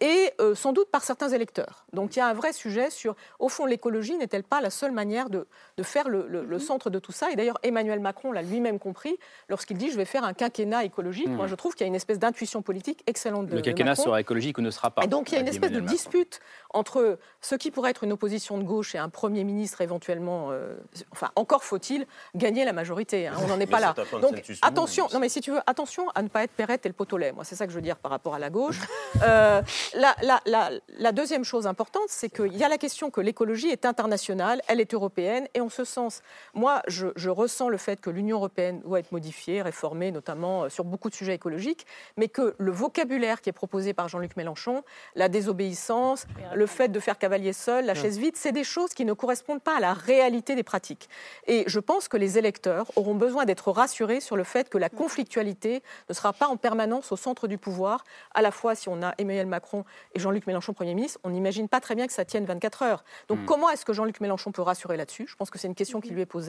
[0.00, 1.86] et euh, sans doute par certains électeurs.
[1.92, 4.92] Donc il y a un vrai sujet sur, au fond, l'écologie n'est-elle pas la seule
[4.92, 5.46] manière de,
[5.82, 9.16] faire le centre de tout ça Et d'ailleurs, Emmanuel Macron l'a lui-même compris
[9.48, 11.28] lorsqu'il dit je vais faire un quinquennat écologique.
[11.28, 11.34] Mmh.
[11.36, 14.04] Moi, je trouve qu'il y a une espèce d'intuition politique excellente de Le quinquennat Macron.
[14.04, 15.04] sera écologique ou ne sera pas.
[15.04, 15.92] Et donc il y a une espèce de Macron.
[15.92, 16.40] dispute
[16.74, 20.48] entre ce qui pourrait être une opposition de gauche et un Premier ministre éventuellement.
[20.50, 20.74] euh,
[21.12, 23.26] enfin, encore faut-il gagner la majorité.
[23.28, 23.94] hein, on n'en est Mais pas là.
[23.96, 26.84] c'est un Donc attention, non mais si tu veux, attention à ne pas être Perrette
[26.86, 27.32] et le pot au lait.
[27.32, 28.80] Moi, c'est ça que je veux dire par rapport à la gauche.
[29.22, 29.62] Euh,
[29.94, 33.68] la, la- la- la deuxième chose importante, c'est qu'il y a la question que l'écologie
[33.68, 36.20] est internationale, elle est européenne, et en ce sens,
[36.54, 40.68] moi, je, je ressens le fait que l'Union européenne doit être modifiée, réformée, notamment euh,
[40.68, 44.82] sur beaucoup de sujets écologiques, mais que le vocabulaire qui est proposé par Jean-Luc Mélenchon,
[45.14, 49.04] la désobéissance, le fait de faire cavalier seul, la chaise vide, c'est des choses qui
[49.04, 51.08] ne correspondent pas à la réalité des pratiques.
[51.46, 54.88] Et je pense que les électeurs auront besoin d'être rassurés sur le fait que la
[54.88, 58.04] conflictualité ne sera pas en permanence au centre du pouvoir.
[58.34, 61.68] À la fois, si on a Emmanuel Macron et Jean-Luc Mélenchon Premier ministre, on n'imagine
[61.68, 63.04] pas très bien que ça tienne 24 heures.
[63.28, 63.42] Donc Hmm.
[63.42, 63.46] Mm.
[63.46, 65.26] comment est-ce que Jean-Luc Mélenchon peut rassurer là-dessus?
[65.28, 66.45] Je pense que c'est une question qui lui est posée.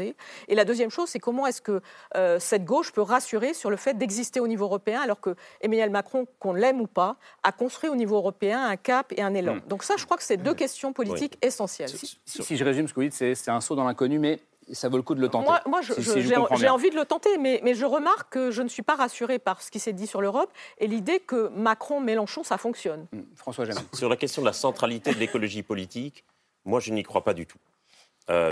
[0.48, 1.82] Et la deuxième chose, c'est comment est-ce que
[2.16, 5.90] euh, cette gauche peut rassurer sur le fait d'exister au niveau européen alors que Emmanuel
[5.90, 9.56] Macron, qu'on l'aime ou pas, a construit au niveau européen un cap et un élan.
[9.56, 9.62] Hmm.
[9.68, 11.90] Donc ça, je crois que c'est deux questions politiques essentielles.
[11.90, 14.40] Si, si je résume ce que vous dites, c'est un saut dans l'inconnu, mais
[14.74, 15.50] ça vaut le coup de le tenter.
[15.66, 18.68] Moi, si- si j'ai envie de le tenter, mais, mais je remarque que je ne
[18.68, 22.58] suis pas rassurée par ce qui s'est dit sur l'Europe et l'idée que Macron-Mélenchon, ça
[22.58, 23.08] fonctionne.
[23.36, 23.82] François Gémen.
[23.94, 26.26] Sur la question de la centralité de l'écologie politique,
[26.66, 27.60] moi, je n'y crois pas du tout.
[28.30, 28.52] Euh,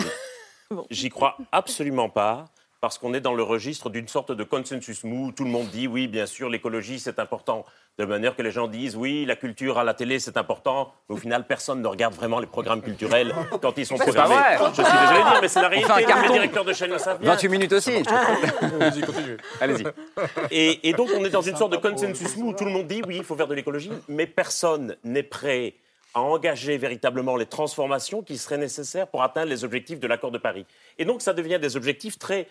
[0.90, 2.46] J'y crois absolument pas.
[2.82, 5.32] Parce qu'on est dans le registre d'une sorte de consensus mou.
[5.32, 7.66] Tout le monde dit oui, bien sûr, l'écologie c'est important.
[7.98, 10.94] De manière que les gens disent oui, la culture à la télé c'est important.
[11.10, 14.26] Mais au final, personne ne regarde vraiment les programmes culturels quand ils sont C'est pas
[14.28, 14.36] programmés.
[14.36, 14.70] vrai.
[14.70, 16.04] Je suis désolé de dire, mais c'est la réalité.
[16.06, 16.22] carton.
[16.28, 17.32] Les directeurs de chaîne le savent bien.
[17.32, 18.04] 28 minutes aussi.
[18.04, 19.38] Vas-y, continue.
[19.62, 19.86] Allez-y.
[20.52, 22.86] Et, et donc, on est dans une sorte de consensus mou où tout le monde
[22.86, 25.74] dit oui, il faut faire de l'écologie, mais personne n'est prêt
[26.16, 30.38] à engager véritablement les transformations qui seraient nécessaires pour atteindre les objectifs de l'accord de
[30.38, 30.66] Paris.
[30.98, 32.48] Et donc, ça devient des objectifs très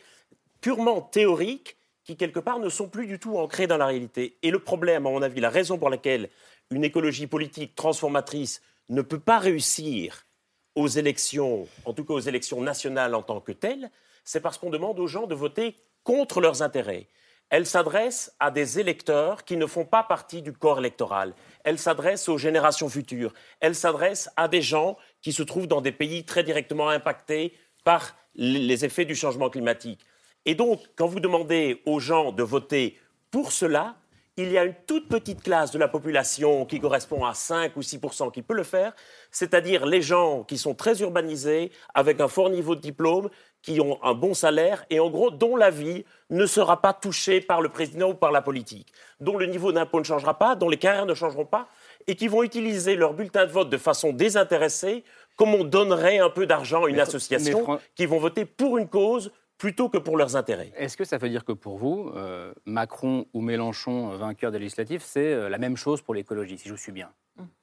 [0.60, 4.36] purement théoriques qui, quelque part, ne sont plus du tout ancrés dans la réalité.
[4.42, 6.28] Et le problème, à mon avis, la raison pour laquelle
[6.70, 10.26] une écologie politique transformatrice ne peut pas réussir
[10.74, 13.90] aux élections, en tout cas aux élections nationales en tant que telles,
[14.24, 17.06] c'est parce qu'on demande aux gens de voter contre leurs intérêts.
[17.50, 21.34] Elle s'adresse à des électeurs qui ne font pas partie du corps électoral.
[21.62, 23.32] Elle s'adresse aux générations futures.
[23.60, 27.54] Elle s'adresse à des gens qui se trouvent dans des pays très directement impactés
[27.84, 30.04] par les effets du changement climatique.
[30.46, 32.98] Et donc, quand vous demandez aux gens de voter
[33.30, 33.96] pour cela,
[34.36, 37.82] il y a une toute petite classe de la population qui correspond à 5 ou
[37.82, 38.00] 6
[38.32, 38.92] qui peut le faire,
[39.30, 43.30] c'est-à-dire les gens qui sont très urbanisés, avec un fort niveau de diplôme,
[43.64, 47.40] qui ont un bon salaire et en gros dont la vie ne sera pas touchée
[47.40, 50.68] par le président ou par la politique, dont le niveau d'impôt ne changera pas, dont
[50.68, 51.66] les carrières ne changeront pas,
[52.06, 55.02] et qui vont utiliser leur bulletin de vote de façon désintéressée,
[55.36, 58.44] comme on donnerait un peu d'argent à une Mais- association, mais Fran- qui vont voter
[58.44, 60.70] pour une cause plutôt que pour leurs intérêts.
[60.76, 64.58] Est-ce que ça veut dire que pour vous, euh, Macron ou Mélenchon, euh, vainqueur des
[64.58, 67.10] législatives, c'est euh, la même chose pour l'écologie, si je vous suis bien,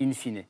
[0.02, 0.46] in fine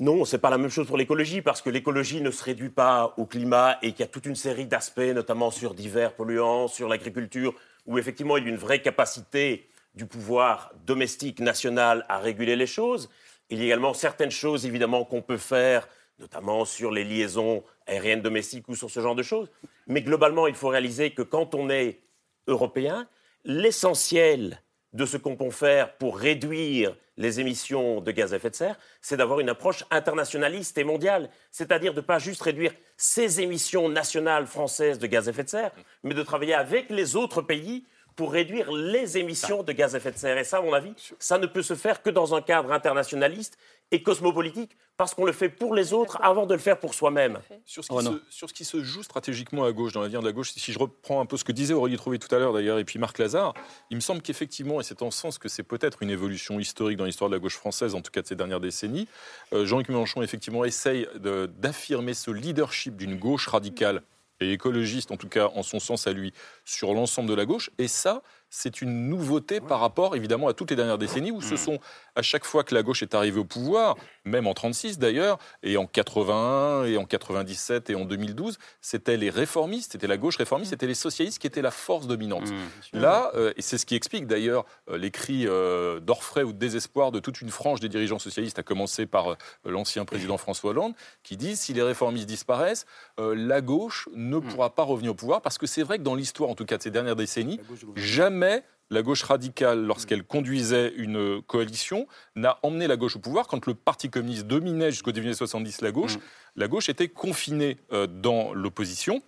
[0.00, 3.14] Non, c'est pas la même chose pour l'écologie, parce que l'écologie ne se réduit pas
[3.16, 6.88] au climat et qu'il y a toute une série d'aspects, notamment sur divers polluants, sur
[6.88, 7.52] l'agriculture,
[7.84, 12.68] où effectivement il y a une vraie capacité du pouvoir domestique national à réguler les
[12.68, 13.10] choses.
[13.50, 15.88] Il y a également certaines choses, évidemment, qu'on peut faire
[16.20, 19.50] notamment sur les liaisons aériennes domestiques ou sur ce genre de choses.
[19.88, 22.00] Mais globalement, il faut réaliser que quand on est
[22.46, 23.08] européen,
[23.44, 28.54] l'essentiel de ce qu'on peut faire pour réduire les émissions de gaz à effet de
[28.54, 31.28] serre, c'est d'avoir une approche internationaliste et mondiale.
[31.50, 35.48] C'est-à-dire de ne pas juste réduire ces émissions nationales françaises de gaz à effet de
[35.48, 35.72] serre,
[36.04, 37.84] mais de travailler avec les autres pays
[38.18, 40.36] pour réduire les émissions de gaz à effet de serre.
[40.38, 43.56] Et ça, à mon avis, ça ne peut se faire que dans un cadre internationaliste
[43.92, 47.38] et cosmopolitique, parce qu'on le fait pour les autres avant de le faire pour soi-même.
[47.64, 50.26] Sur, ce qui se, sur ce qui se joue stratégiquement à gauche, dans l'avenir de
[50.26, 52.52] la gauche, si je reprends un peu ce que disait Aurélie Trouvé tout à l'heure
[52.52, 53.54] d'ailleurs, et puis Marc Lazare,
[53.90, 56.98] il me semble qu'effectivement, et c'est en ce sens que c'est peut-être une évolution historique
[56.98, 59.06] dans l'histoire de la gauche française, en tout cas de ces dernières décennies,
[59.52, 64.02] euh, Jean-Luc Mélenchon effectivement essaye d'affirmer ce leadership d'une gauche radicale
[64.40, 66.32] et écologiste, en tout cas en son sens à lui,
[66.64, 67.70] sur l'ensemble de la gauche.
[67.78, 71.54] Et ça, c'est une nouveauté par rapport évidemment à toutes les dernières décennies où ce
[71.54, 71.58] mm.
[71.58, 71.78] sont
[72.14, 75.76] à chaque fois que la gauche est arrivée au pouvoir, même en 36 d'ailleurs, et
[75.76, 80.70] en 81 et en 97 et en 2012, c'était les réformistes, c'était la gauche réformiste,
[80.70, 80.74] mm.
[80.74, 82.50] c'était les socialistes qui étaient la force dominante.
[82.50, 86.52] Mm, Là, euh, et c'est ce qui explique d'ailleurs euh, les cris euh, d'orfraie ou
[86.52, 90.70] de désespoir de toute une frange des dirigeants socialistes, à commencer par l'ancien président François
[90.70, 92.86] Hollande, qui disent si les réformistes disparaissent,
[93.18, 96.50] la gauche ne pourra pas revenir au pouvoir parce que c'est vrai que dans l'histoire,
[96.50, 97.60] en tout cas de ces dernières décennies,
[97.96, 103.46] jamais mais la gauche radicale, lorsqu'elle conduisait une coalition, n'a emmené la gauche au pouvoir.
[103.46, 106.20] Quand le Parti communiste dominait jusqu'au début des 70 la gauche, mm.
[106.56, 109.22] la gauche était confinée euh, dans l'opposition.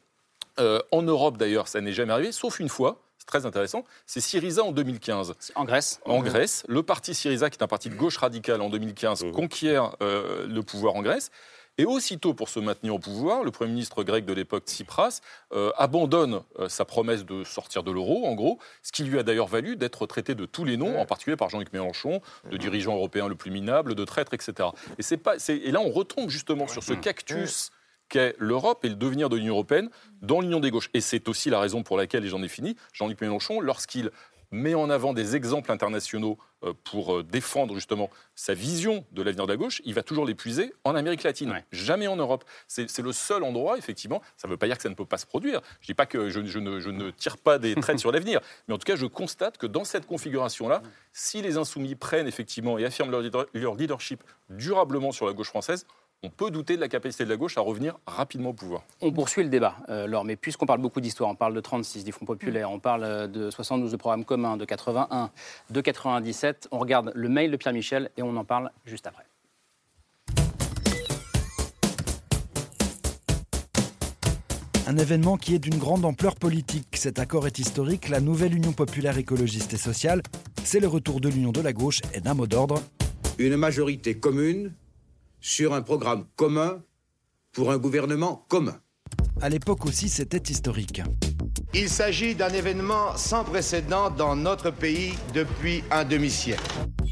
[0.59, 3.03] Euh, en Europe, d'ailleurs, ça n'est jamais arrivé, sauf une fois.
[3.19, 3.85] C'est très intéressant.
[4.07, 5.35] C'est Syriza en 2015.
[5.55, 6.65] En Grèce En Grèce.
[6.67, 9.33] Le parti Syriza, qui est un parti de gauche radicale en 2015, mm.
[9.33, 11.31] conquiert euh, le pouvoir en Grèce.
[11.81, 15.23] Et aussitôt, pour se maintenir au pouvoir, le Premier ministre grec de l'époque, Tsipras,
[15.55, 19.23] euh, abandonne euh, sa promesse de sortir de l'euro, en gros, ce qui lui a
[19.23, 22.95] d'ailleurs valu d'être traité de tous les noms, en particulier par Jean-Luc Mélenchon, de dirigeant
[22.95, 24.69] européen le plus minable, de traître, etc.
[24.99, 27.71] Et, c'est pas, et là, on retombe justement sur ce cactus
[28.11, 29.89] qu'est l'Europe et le devenir de l'Union européenne
[30.21, 30.91] dans l'Union des gauches.
[30.93, 34.11] Et c'est aussi la raison pour laquelle, et j'en ai fini, Jean-Luc Mélenchon, lorsqu'il
[34.51, 36.37] met en avant des exemples internationaux
[36.85, 40.73] pour euh, défendre justement sa vision de l'avenir de la gauche, il va toujours l'épuiser
[40.85, 42.45] en Amérique latine, jamais en Europe.
[42.67, 45.19] C'est le seul endroit, effectivement, ça ne veut pas dire que ça ne peut pas
[45.19, 45.61] se produire.
[45.81, 48.41] Je ne dis pas que je, ne, je ne, tire pas des traits sur l'avenir,
[48.69, 52.79] mais en tout cas, je constate que dans cette configuration-là, si les insoumis prennent effectivement
[52.79, 55.87] et affirment leur leadership durablement sur la gauche française,
[56.23, 58.83] on peut douter de la capacité de la gauche à revenir rapidement au pouvoir.
[59.01, 62.05] On poursuit le débat, euh, Laure, mais puisqu'on parle beaucoup d'histoire, on parle de 36,
[62.05, 65.31] des fonds populaires, on parle euh, de 72 de programmes communs, de 81,
[65.71, 69.25] de 97, on regarde le mail de Pierre Michel et on en parle juste après.
[74.87, 76.97] Un événement qui est d'une grande ampleur politique.
[76.97, 78.09] Cet accord est historique.
[78.09, 80.21] La nouvelle Union populaire écologiste et sociale,
[80.65, 82.83] c'est le retour de l'Union de la gauche et d'un mot d'ordre.
[83.39, 84.73] Une majorité commune
[85.41, 86.83] sur un programme commun
[87.53, 88.81] pour un gouvernement commun.
[89.41, 91.03] À l'époque aussi, c'était historique.
[91.73, 96.63] Il s'agit d'un événement sans précédent dans notre pays depuis un demi-siècle.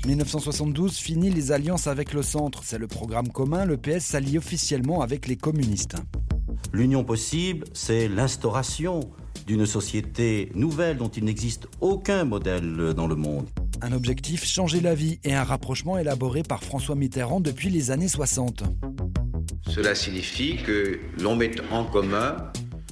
[0.06, 2.62] 1972 finit les alliances avec le centre.
[2.64, 3.64] C'est le programme commun.
[3.64, 5.96] Le PS s'allie officiellement avec les communistes.
[6.72, 9.00] L'union possible, c'est l'instauration
[9.46, 13.48] d'une société nouvelle dont il n'existe aucun modèle dans le monde.
[13.80, 18.08] Un objectif, changer la vie et un rapprochement élaboré par François Mitterrand depuis les années
[18.08, 18.64] 60.
[19.68, 22.36] Cela signifie que l'on met en commun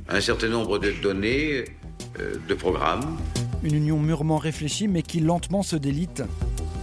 [0.09, 1.65] un certain nombre de données,
[2.21, 3.17] euh, de programmes.
[3.65, 6.23] Une union mûrement réfléchie mais qui lentement se délite.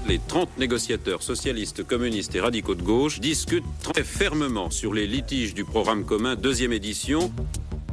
[0.05, 5.53] Les 30 négociateurs socialistes, communistes et radicaux de gauche discutent très fermement sur les litiges
[5.53, 7.31] du programme commun deuxième édition.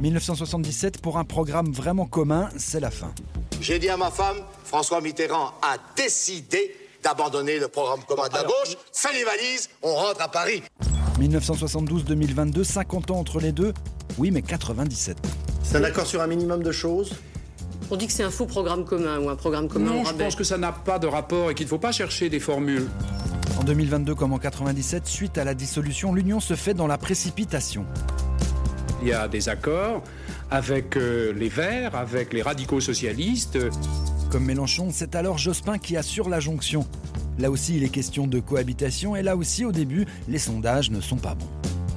[0.01, 3.13] 1977, pour un programme vraiment commun, c'est la fin.
[3.61, 8.43] J'ai dit à ma femme, François Mitterrand a décidé d'abandonner le programme commun de la
[8.43, 8.75] gauche.
[8.91, 10.63] Fais les valises, on rentre à Paris.
[11.19, 13.71] 1972-2022, 50 ans entre les deux.
[14.17, 15.15] Oui, mais 97.
[15.61, 17.13] C'est un accord sur un minimum de choses?
[17.91, 19.93] On dit que c'est un faux programme commun ou un programme commun.
[19.93, 22.29] Non, je pense que ça n'a pas de rapport et qu'il ne faut pas chercher
[22.29, 22.89] des formules.
[23.59, 27.85] En 2022 comme en 97, suite à la dissolution, l'union se fait dans la précipitation.
[29.03, 30.01] Il y a des accords
[30.51, 33.57] avec euh, les Verts, avec les radicaux socialistes.
[34.29, 36.85] Comme Mélenchon, c'est alors Jospin qui assure la jonction.
[37.39, 41.01] Là aussi, il est question de cohabitation et là aussi, au début, les sondages ne
[41.01, 41.49] sont pas bons.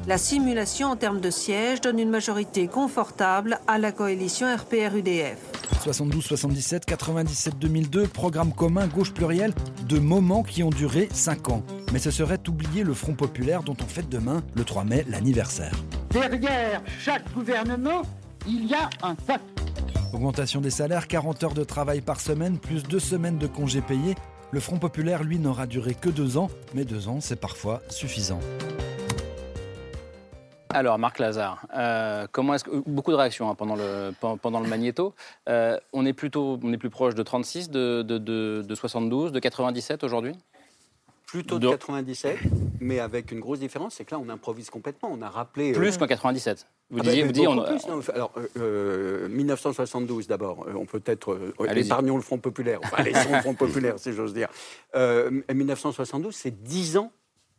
[0.06, 5.38] La simulation en termes de sièges donne une majorité confortable à la coalition RPR-UDF.
[5.82, 9.52] 72, 77, 97, 2002, programme commun gauche pluriel,
[9.88, 11.62] de moments qui ont duré 5 ans.
[11.92, 15.74] Mais ce serait oublier le Front populaire dont on fête demain, le 3 mai, l'anniversaire.
[16.10, 18.02] Derrière chaque gouvernement,
[18.46, 19.42] il y a un peuple.
[20.12, 24.14] Augmentation des salaires, 40 heures de travail par semaine, plus 2 semaines de congés payés.
[24.52, 28.38] Le Front populaire, lui, n'aura duré que 2 ans, mais 2 ans, c'est parfois suffisant.
[30.70, 34.12] Alors, Marc Lazare, euh, comment est-ce que beaucoup de réactions hein, pendant le
[34.42, 35.14] pendant le magnéto.
[35.48, 39.30] Euh, on est plutôt on est plus proche de 36, de, de, de, de 72,
[39.30, 40.32] de 97 aujourd'hui?
[41.26, 42.38] Plutôt de 97,
[42.80, 45.10] mais avec une grosse différence, c'est que là, on improvise complètement.
[45.12, 45.70] On a rappelé.
[45.72, 46.66] euh, Plus qu'en 97.
[46.90, 48.00] Vous Ah disiez, ben, vous disiez, on- plus, non.
[48.14, 53.02] Alors, euh, euh, 1972 d'abord, Euh, on peut être euh, épargnons le Front populaire, enfin
[53.02, 53.54] laissons le Front
[53.94, 54.48] populaire, si j'ose dire.
[54.94, 57.10] Euh, 1972, c'est 10 ans,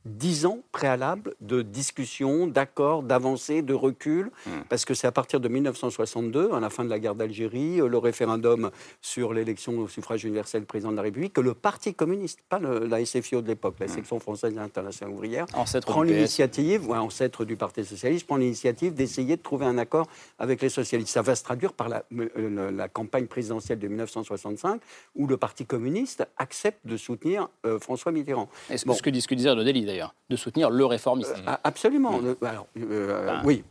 [0.06, 4.52] 10 ans préalables de discussion, d'accords, d'avancées, de recul, Hmm.
[4.70, 7.88] parce que c'est à partir de 1962, à la fin de la guerre d'Algérie, euh,
[7.88, 8.70] le référendum
[9.02, 12.60] sur l'élection au suffrage universel du président de la République, que le Parti communiste, pas
[12.60, 15.60] le- la SFIO de l'époque, la section française de l'Internationale ouvrière, Hmm.
[15.60, 20.08] Ancêtre prend l'initiative, ouais, ancêtre du Parti socialiste, prend l'initiative d'essayer de trouver un accord
[20.38, 21.12] avec les socialistes.
[21.14, 24.82] Ça va se traduire par la, euh, la campagne présidentielle de 1965,
[25.16, 28.50] où le Parti communiste accepte de soutenir euh, François Mitterrand.
[28.70, 28.94] Et ce, Bon.
[28.94, 31.36] ce que, ce que disait Rondelli d'ailleurs, de soutenir le réformiste.
[31.46, 32.20] Ah, Absolument.
[32.24, 33.64] Euh, Alors, euh, Enfin, oui,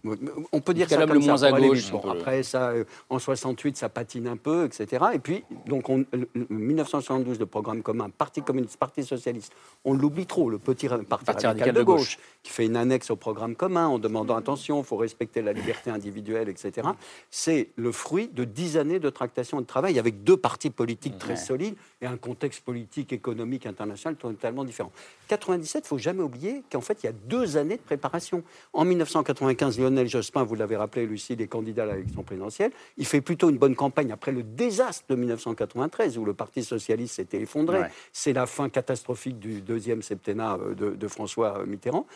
[0.53, 1.91] on peut dire c'est ça comme le ça, moins à gauche.
[1.91, 5.05] Bon, après ça, euh, en 68, ça patine un peu, etc.
[5.15, 9.53] Et puis, donc, on, le- le 1972, le programme commun, Parti communiste, Parti socialiste,
[9.85, 13.57] on l'oublie trop, le petit parti, radical, de, gauche, qui fait une annexe au programme
[13.57, 16.89] commun en demandant attention, il faut respecter la liberté individuelle, etc.
[17.31, 21.19] C'est le fruit de dix années de tractation et de travail avec deux partis politiques
[21.19, 21.37] très Ouais.
[21.37, 24.93] solides et un contexte politique, économique, international totalement différent.
[25.29, 28.43] 97, il faut jamais oublier qu'en fait, il y a deux années de préparation.
[28.73, 32.71] En 1995, Lionel Jospin, vous l'avez rappelé, Lucie, est candidat à l'élection présidentielle.
[32.97, 37.17] Il fait plutôt une bonne campagne après le désastre de 1993, où le Parti socialiste
[37.17, 37.81] s'était effondré.
[37.81, 37.91] Ouais.
[38.13, 42.07] C'est la fin catastrophique du deuxième septennat euh, de, de François euh, Mitterrand.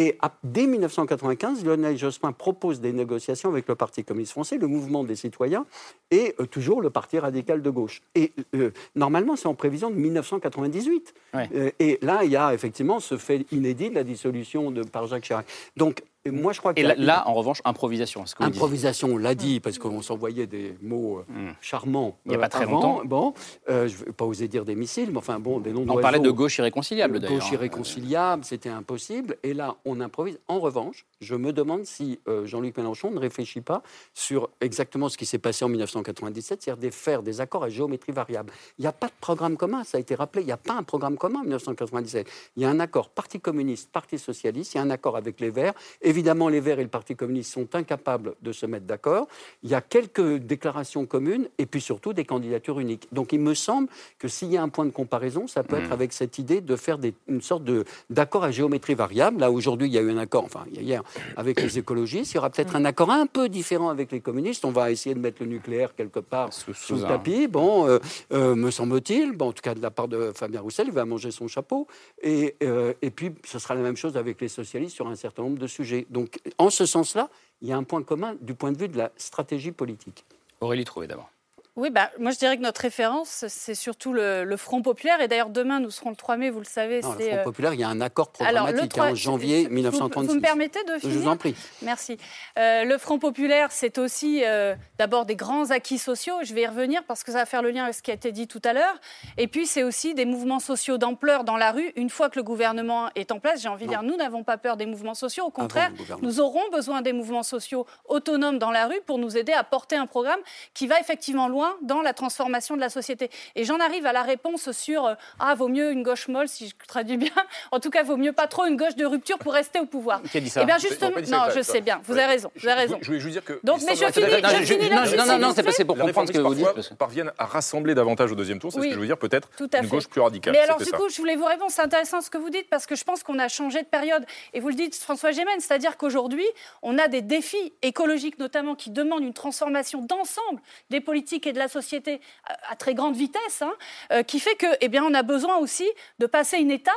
[0.00, 4.68] Et à- dès 1995, Lionel Jospin propose des négociations avec le Parti communiste français, le
[4.68, 5.66] mouvement des citoyens
[6.12, 8.00] et euh, toujours le Parti radical de gauche.
[8.14, 11.14] Et euh, normalement, c'est en prévision de 1998.
[11.34, 11.48] Ouais.
[11.52, 15.08] Euh, et là, il y a effectivement ce fait inédit de la dissolution de, par
[15.08, 15.46] Jacques Chirac.
[15.76, 18.26] Donc, euh, moi, je crois que Et là, là, en revanche, improvisation.
[18.26, 18.58] ce que vous disiez.
[18.60, 22.18] Improvisation, on l'a dit, parce qu'on s'envoyait des mots euh, charmants.
[22.24, 22.30] Hmm.
[22.30, 22.72] Il y a euh, pas très avant.
[22.72, 23.02] longtemps.
[23.04, 23.34] Bon,
[23.68, 25.84] euh, je ne vais pas oser dire des missiles, mais enfin, bon, des noms On
[25.84, 26.00] d'oiseaux.
[26.00, 27.38] parlait de gauche irréconciliable d'ailleurs.
[27.38, 29.36] Gauche irréconciliable, c'était impossible.
[29.42, 30.38] Et là, on improvise.
[30.48, 33.82] En revanche, je me demande si euh, Jean-Luc Mélenchon ne réfléchit pas
[34.14, 38.12] sur exactement ce qui s'est passé en 1997, c'est-à-dire de faire des accords à géométrie
[38.12, 38.52] variable.
[38.78, 40.42] Il n'y a pas de programme commun, ça a été rappelé.
[40.42, 42.28] Il n'y a pas un programme commun en 1997.
[42.56, 45.40] Il y a un accord Parti communiste, Parti socialiste, il y a un accord avec
[45.40, 45.74] les Verts.
[46.02, 49.26] Évidemment, les Verts et le Parti communiste sont incapables de se mettre d'accord.
[49.62, 53.08] Il y a quelques déclarations communes et puis surtout des candidatures uniques.
[53.12, 53.88] Donc il me semble
[54.18, 56.76] que s'il y a un point de comparaison, ça peut être avec cette idée de
[56.76, 57.64] faire des- une sorte
[58.10, 59.40] d'accord à géométrie variable.
[59.40, 61.02] Là, aujourd'hui, il y a eu un accord, enfin, il y a hier,
[61.36, 62.32] avec les écologistes.
[62.32, 64.64] Il y aura peut-être un accord un peu différent avec les communistes.
[64.64, 67.46] On va essayer de mettre le nucléaire quelque part sous, sous le tapis.
[67.48, 67.98] Bon, euh,
[68.32, 71.04] euh, me semble-t-il, bon, en tout cas de la part de Fabien Roussel, il va
[71.04, 71.86] manger son chapeau.
[72.22, 75.42] Et, euh, et puis, ce sera la même chose avec les socialistes sur un certain
[75.42, 76.06] nombre de sujets.
[76.10, 77.28] Donc, en ce sens-là,
[77.60, 80.24] il y a un point commun du point de vue de la stratégie politique.
[80.60, 81.30] Aurélie Trouvé d'abord.
[81.78, 85.20] Oui, bah, moi je dirais que notre référence, c'est surtout le, le Front populaire.
[85.20, 87.02] Et d'ailleurs, demain, nous serons le 3 mai, vous le savez.
[87.02, 89.14] Non, le Front euh, populaire, il y a un accord Alors, le programmatique 3 en
[89.14, 90.28] janvier vous- 1936.
[90.28, 91.54] Vous, me permettez de finir Je vous en prie.
[91.82, 92.18] Merci.
[92.58, 96.34] Euh, le Front populaire, c'est aussi euh, d'abord des grands acquis sociaux.
[96.42, 98.14] Je vais y revenir parce que ça va faire le lien avec ce qui a
[98.14, 99.00] été dit tout à l'heure.
[99.36, 101.92] Et puis, c'est aussi des mouvements sociaux d'ampleur dans la rue.
[101.94, 104.58] Une fois que le gouvernement est en place, j'ai envie de dire, nous n'avons pas
[104.58, 105.44] peur des mouvements sociaux.
[105.44, 109.52] Au contraire, nous aurons besoin des mouvements sociaux autonomes dans la rue pour nous aider
[109.52, 110.40] à porter un programme
[110.74, 113.30] qui va effectivement loin dans la transformation de la société.
[113.54, 116.68] Et j'en arrive à la réponse sur euh, ah vaut mieux une gauche molle si
[116.68, 117.30] je traduis bien.
[117.72, 120.22] En tout cas, vaut mieux pas trop une gauche de rupture pour rester au pouvoir.
[120.22, 121.72] Qui a dit ça Eh bien justement, non, ça, je ça.
[121.72, 122.00] sais bien.
[122.04, 122.20] Vous Ouais.
[122.20, 122.50] avez raison.
[122.56, 122.98] Vous avez raison.
[123.00, 123.60] Je voulais juste dire que.
[123.62, 126.28] Donc, mais je finis- Non, je finis non, là-dessus, non, non, c'est c'est pour comprendre
[126.28, 126.66] ce que vous dites.
[126.74, 129.48] parce parviennent à rassembler davantage au deuxième tour, c'est ce que je veux dire, peut-être
[129.60, 130.52] une gauche plus radicale.
[130.52, 131.70] Mais alors, du coup, je voulais vous répondre.
[131.70, 134.24] C'est intéressant ce que vous dites parce que je pense qu'on a changé de période.
[134.54, 136.46] Et vous le dites, François Gémen, c'est-à-dire qu'aujourd'hui,
[136.82, 140.60] on a des défis écologiques notamment qui demandent une transformation d'ensemble
[140.90, 142.20] des politiques et de la société
[142.68, 143.72] à, très grande vitesse, hein,
[144.12, 145.88] euh, qui fait que, eh bien, on a besoin aussi
[146.18, 146.94] de passer une étape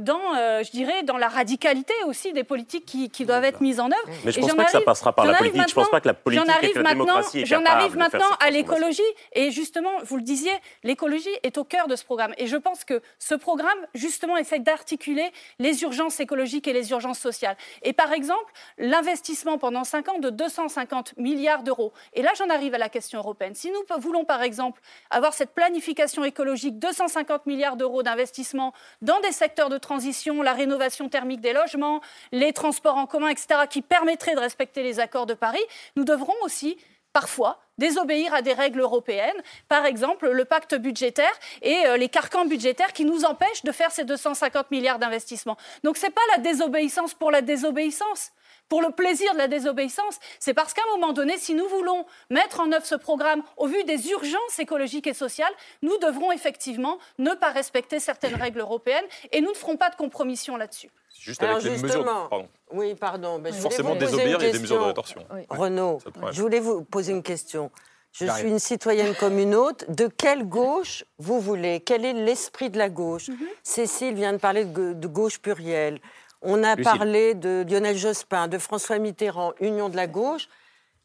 [0.00, 3.80] dans, euh, je dirais, dans la radicalité aussi des politiques qui, qui doivent être mises
[3.80, 4.08] en œuvre.
[4.24, 5.68] Mais je Et pense pas que ça arrive- passera par la arrive politique.
[5.70, 7.64] Je pense pas que la politique j'en et arrive que la maintenant- démocratie est J'en
[7.64, 9.02] arrive maintenant à l'écologie.
[9.34, 12.32] Et justement, vous le disiez, l'écologie est au cœur de ce programme.
[12.38, 17.18] Et je pense que ce programme, justement, essaie d'articuler les urgences écologiques et les urgences
[17.18, 17.56] sociales.
[17.82, 21.92] Et par exemple, l'investissement pendant 5 ans de 250 milliards d'euros.
[22.14, 23.54] Et là, j'en arrive à la question européenne.
[23.54, 24.80] Si nous voulons, par exemple,
[25.10, 31.10] avoir cette planification écologique, 250 milliards d'euros d'investissement dans des secteurs de transition, la rénovation
[31.10, 32.00] thermique des logements,
[32.32, 35.62] les transports en commun, etc., qui permettraient de respecter les accords de Paris,
[35.96, 36.78] nous devrons aussi
[37.12, 42.46] parfois désobéir à des règles européennes, par exemple le pacte budgétaire et euh, les carcans
[42.46, 45.56] budgétaires qui nous empêchent de faire ces 250 milliards d'investissements.
[45.84, 48.32] Donc ce n'est pas la désobéissance pour la désobéissance.
[48.68, 50.18] Pour le plaisir de la désobéissance.
[50.38, 53.66] C'est parce qu'à un moment donné, si nous voulons mettre en œuvre ce programme au
[53.66, 55.52] vu des urgences écologiques et sociales,
[55.82, 59.96] nous devrons effectivement ne pas respecter certaines règles européennes et nous ne ferons pas de
[59.96, 60.90] compromission là-dessus.
[61.18, 62.04] Juste avec Alors, les mesures.
[62.04, 62.48] Pardon.
[62.72, 63.38] Oui, pardon.
[63.38, 65.20] Ben, Forcément désobéir, il y a des mesures de question.
[65.20, 65.26] rétorsion.
[65.32, 65.42] Oui.
[65.50, 65.98] Renaud,
[66.32, 67.70] je voulais vous poser une question.
[68.12, 69.84] Je suis une citoyenne comme une autre.
[69.88, 71.80] De quelle gauche vous voulez?
[71.80, 73.28] Quel est l'esprit de la gauche?
[73.28, 73.38] Mhm.
[73.62, 75.98] Cécile vient de parler de gauche plurielle.
[76.42, 76.84] On a Lucille.
[76.98, 80.48] parlé de Lionel Jospin, de François Mitterrand, Union de la gauche.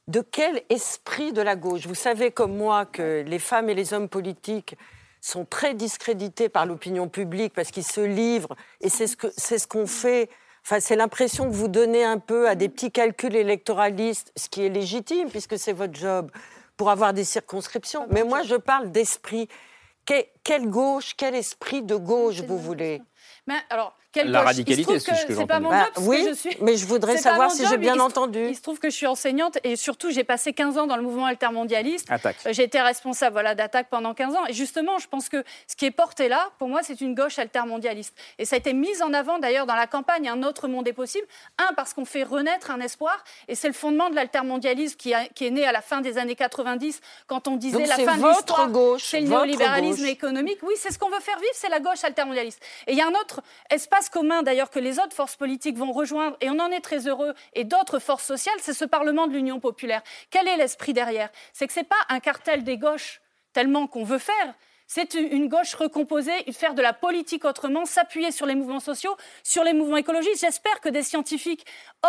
[0.07, 1.85] De quel esprit de la gauche?
[1.85, 4.75] Vous savez comme moi que les femmes et les hommes politiques
[5.19, 9.59] sont très discrédités par l'opinion publique parce qu'ils se livrent et c'est ce que c'est
[9.59, 10.29] ce qu'on fait.
[10.63, 14.65] Enfin, c'est l'impression que vous donnez un peu à des petits calculs électoralistes, ce qui
[14.65, 16.31] est légitime puisque c'est votre job
[16.77, 18.07] pour avoir des circonscriptions.
[18.09, 19.49] Mais moi, je parle d'esprit.
[20.05, 23.01] Que- quelle gauche, quel esprit de gauche vous voulez?
[23.45, 25.85] Mais alors, quelle La radicalité, c'est ce que que pas mon bien.
[25.85, 26.57] job, Bah, oui, que je suis.
[26.61, 28.47] mais je voudrais savoir si j'ai bien il se- entendu.
[28.49, 31.03] Il se trouve que je suis enseignante et surtout j'ai passé 15 ans dans le
[31.03, 32.07] mouvement altermondialiste.
[32.09, 32.37] Attaque.
[32.45, 34.45] Euh, J'ai été responsable voilà, d'attaque pendant 15 ans.
[34.47, 37.39] Et justement, je pense que ce qui est porté là, pour moi, c'est une gauche
[37.39, 38.13] altermondialiste.
[38.39, 40.93] Et ça a été mis en avant d'ailleurs dans la campagne Un autre monde est
[40.93, 41.25] possible.
[41.57, 43.23] Un, parce qu'on fait renaître un espoir.
[43.47, 46.99] Et c'est le fondement de l'altermondialisme qui, est né à la fin des années 90,
[47.27, 48.69] quand on disait Donc la fin de votre l'histoire.
[48.69, 50.09] gauche, C'est le néolibéralisme gauche.
[50.09, 50.59] économique.
[50.63, 52.61] Oui, c'est ce qu'on veut faire vivre, c'est la gauche altermondialiste.
[52.87, 55.91] Et il y a un autre espace commun d'ailleurs que les autres forces politiques vont
[55.91, 59.33] rejoindre, et on en est très heureux, et d'autres forces sociales, c'est ce Parlement de
[59.33, 60.01] l'Union populaire.
[60.29, 61.29] Quel est l'esprit derrière?
[61.53, 63.21] C'est que c'est pas un cartel des gauches
[63.53, 64.53] tellement qu'on veut faire.
[64.89, 69.65] C'est une gauche recomposée, faire de la politique autrement, s'appuyer sur les mouvements sociaux, sur
[69.65, 70.39] les mouvements écologistes.
[70.41, 71.65] J'espère que des scientifiques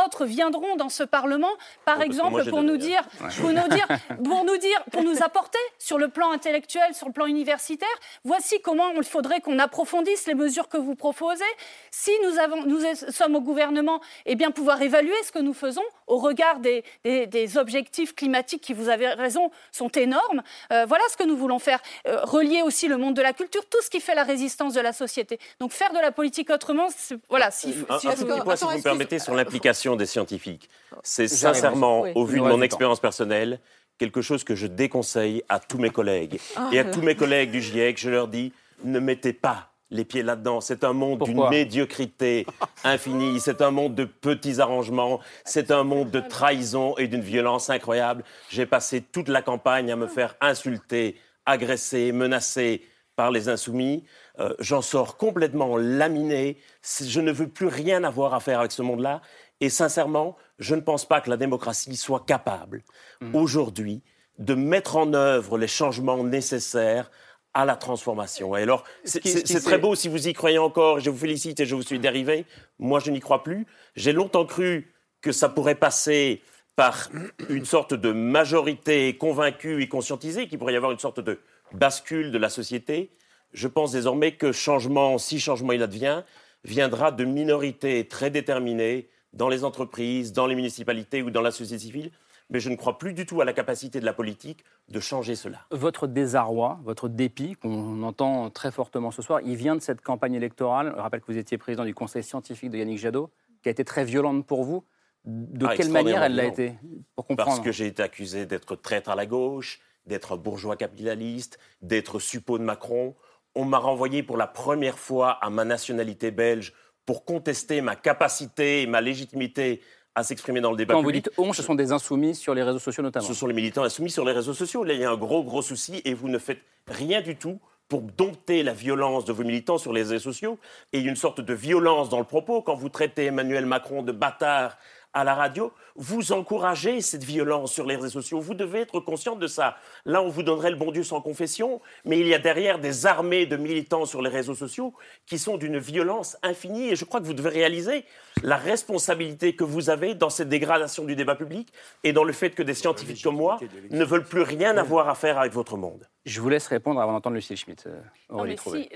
[0.06, 1.50] autres viendront dans ce Parlement,
[1.84, 3.02] par exemple, pour nous dire,
[3.40, 3.86] pour nous dire,
[4.24, 7.88] pour nous dire, pour nous apporter sur le plan intellectuel, sur le plan universitaire.
[8.22, 11.42] Voici comment il faudrait qu'on approfondisse les mesures que vous proposez.
[11.90, 15.82] Si nous avons, nous sommes au gouvernement, eh bien pouvoir évaluer ce que nous faisons
[16.06, 20.42] au regard des, des- des objectifs climatiques qui, vous avez raison, sont énormes.
[20.72, 21.80] Euh, voilà ce que nous voulons faire.
[22.06, 24.80] Euh, relier aussi le monde de la culture, tout ce qui fait la résistance de
[24.80, 25.38] la société.
[25.60, 27.50] Donc faire de la politique autrement, c'est- voilà.
[27.50, 30.68] Si, Un, si- un petit point, si vous me permettez, sur l'implication des scientifiques.
[31.02, 32.12] C'est sincèrement, Oui.
[32.14, 33.58] au vu de mon expérience personnelle,
[33.98, 36.38] quelque chose que je déconseille à tous mes collègues.
[36.56, 38.52] Ah, et à tous mes collègues du GIEC, je leur dis,
[38.84, 40.60] ne mettez pas les pieds là-dedans.
[40.60, 42.46] C'est un monde d'une médiocrité
[42.84, 43.40] infinie.
[43.40, 45.18] C'est un monde de petits arrangements.
[45.44, 48.22] C'est un monde de trahison et d'une violence incroyable.
[48.50, 51.16] J'ai passé toute la campagne à me faire insulter,
[51.48, 52.82] agresser, menacer
[53.16, 54.04] par les insoumis.
[54.38, 56.58] Euh, J'en sors complètement laminé.
[57.00, 59.22] Je ne veux plus rien avoir à faire avec ce monde-là.
[59.60, 62.84] Et sincèrement, je ne pense pas que la démocratie soit capable
[63.32, 64.02] aujourd'hui
[64.38, 67.10] de mettre en œuvre les changements nécessaires
[67.54, 68.56] à la transformation.
[68.56, 71.66] Et alors, c'est ce très beau si vous y croyez encore, je vous félicite et
[71.66, 72.46] je vous suis dérivé.
[72.78, 73.66] Moi, je n'y crois plus.
[73.96, 76.40] J'ai longtemps cru que ça pourrait passer
[76.78, 77.08] par
[77.48, 81.40] une sorte de majorité convaincue et conscientisée, qu'il pourrait y avoir une sorte de
[81.72, 83.10] bascule de la société.
[83.52, 86.22] Je pense désormais que changement, si changement il advient,
[86.62, 91.82] viendra de minorités très déterminées dans les entreprises, dans les municipalités ou dans la société
[91.82, 92.12] civile.
[92.48, 95.34] Mais je ne crois plus du tout à la capacité de la politique de changer
[95.34, 95.66] cela.
[95.72, 100.34] Votre désarroi, votre dépit, qu'on entend très fortement ce soir, il vient de cette campagne
[100.34, 100.92] électorale.
[100.94, 103.30] Je rappelle que vous étiez président du conseil scientifique de Yannick Jadot,
[103.64, 104.84] qui a été très violente pour vous.
[105.24, 106.74] De Ah, quelle manière elle l'a été
[107.14, 107.50] Pour comprendre.
[107.50, 112.58] Parce que j'ai été accusé d'être traître à la gauche, d'être bourgeois capitaliste, d'être suppôt
[112.58, 113.14] de Macron.
[113.54, 116.72] On m'a renvoyé pour la première fois à ma nationalité belge
[117.04, 119.80] pour contester ma capacité et ma légitimité
[120.14, 121.24] à s'exprimer dans le débat Quand vous public.
[121.24, 123.26] dites on, ce sont des insoumis sur les réseaux sociaux notamment.
[123.26, 124.84] Ce sont les militants insoumis sur les réseaux sociaux.
[124.84, 127.60] Là, il y a un gros, gros souci et vous ne faites rien du tout
[127.88, 130.58] pour dompter la violence de vos militants sur les réseaux sociaux.
[130.92, 132.60] Et une sorte de violence dans le propos.
[132.62, 134.76] Quand vous traitez Emmanuel Macron de bâtard
[135.14, 138.40] à la radio, vous encouragez cette violence sur les réseaux sociaux.
[138.40, 139.76] Vous devez être conscient de ça.
[140.04, 143.06] Là, on vous donnerait le bon Dieu sans confession, mais il y a derrière des
[143.06, 144.94] armées de militants sur les réseaux sociaux
[145.26, 146.90] qui sont d'une violence infinie.
[146.90, 148.04] Et je crois que vous devez réaliser
[148.42, 151.72] la responsabilité que vous avez dans cette dégradation du débat public
[152.04, 153.58] et dans le fait que des scientifiques comme moi
[153.90, 156.08] ne veulent plus rien avoir à faire avec votre monde.
[156.24, 157.84] Je vous laisse répondre avant d'entendre Lucille Schmitt.
[157.86, 158.00] euh,
[158.30, 158.88] Non, mais si,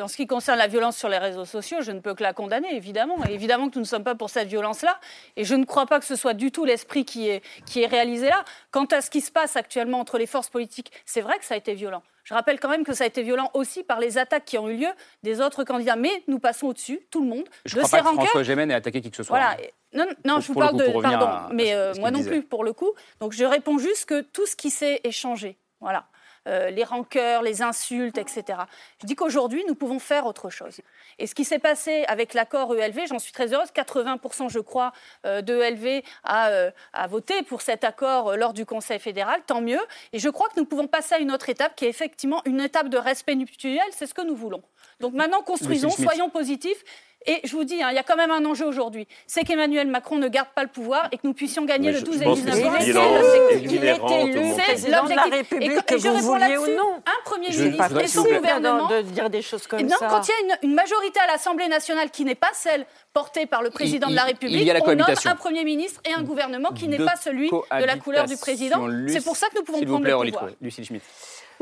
[0.00, 2.32] en ce qui concerne la violence sur les réseaux sociaux, je ne peux que la
[2.32, 3.16] condamner, évidemment.
[3.28, 4.98] Et évidemment que nous ne sommes pas pour cette violence-là.
[5.36, 7.86] Et je ne crois pas que ce soit du tout l'esprit qui est, qui est
[7.86, 8.44] réalisé là.
[8.70, 11.54] Quant à ce qui se passe actuellement entre les forces politiques, c'est vrai que ça
[11.54, 12.02] a été violent.
[12.24, 14.68] Je rappelle quand même que ça a été violent aussi par les attaques qui ont
[14.68, 14.90] eu lieu
[15.24, 15.96] des autres candidats.
[15.96, 18.24] Mais nous passons au-dessus, tout le monde, Je de ne ces crois pas que rancœurs.
[18.26, 19.36] François Gémen ait attaqué qui que ce soit.
[19.36, 19.56] Voilà.
[19.92, 21.02] Non, non, Pour- je vous parle coup, de.
[21.02, 22.30] Pardon, à- mais euh, moi non disait.
[22.30, 22.90] plus, pour le coup.
[23.20, 26.06] Donc je réponds juste que tout ce qui s'est échangé, voilà,
[26.48, 28.58] euh, les rancœurs, les insultes, etc.
[29.00, 30.80] Je dis qu'aujourd'hui, nous pouvons faire autre chose.
[31.18, 34.92] Et ce qui s'est passé avec l'accord ELV, j'en suis très heureuse, 80% je crois
[35.24, 39.60] euh, de ELV a, euh, a, voté pour cet accord lors du Conseil fédéral, tant
[39.60, 39.80] mieux.
[40.12, 42.60] Et je crois que nous pouvons passer à une autre étape qui est effectivement une
[42.60, 44.62] étape de respect mutuel, c'est ce que nous voulons.
[45.00, 46.82] Donc maintenant, construisons, soyons positifs.
[47.26, 49.06] Et je vous dis, hein, il y a quand même un enjeu aujourd'hui.
[49.26, 51.98] C'est qu'Emmanuel Macron ne garde pas le pouvoir et que nous puissions gagner Mais le
[52.00, 52.72] je 12 et pense 19 que juin.
[52.78, 54.88] c'est C'est bilan l'objectif.
[54.90, 55.32] la l'objectif.
[55.32, 56.94] République, Et, que et je vous vouliez ou non.
[57.06, 58.88] Un Premier Je ministre pas et son gouvernement.
[58.88, 60.08] de dire des choses comme Eh bien, ça.
[60.08, 63.46] Quand il y a une, une majorité à l'Assemblée nationale qui n'est pas celle portée
[63.46, 65.64] par le président il- de la il République, y a la on nomme un Premier
[65.64, 68.86] ministre et un gouvernement qui n'est pas celui de la couleur du président.
[69.08, 70.50] C'est pour ça que nous pouvons prendre plaît, le pouvoir.
[70.60, 71.02] Lucille Schmitt.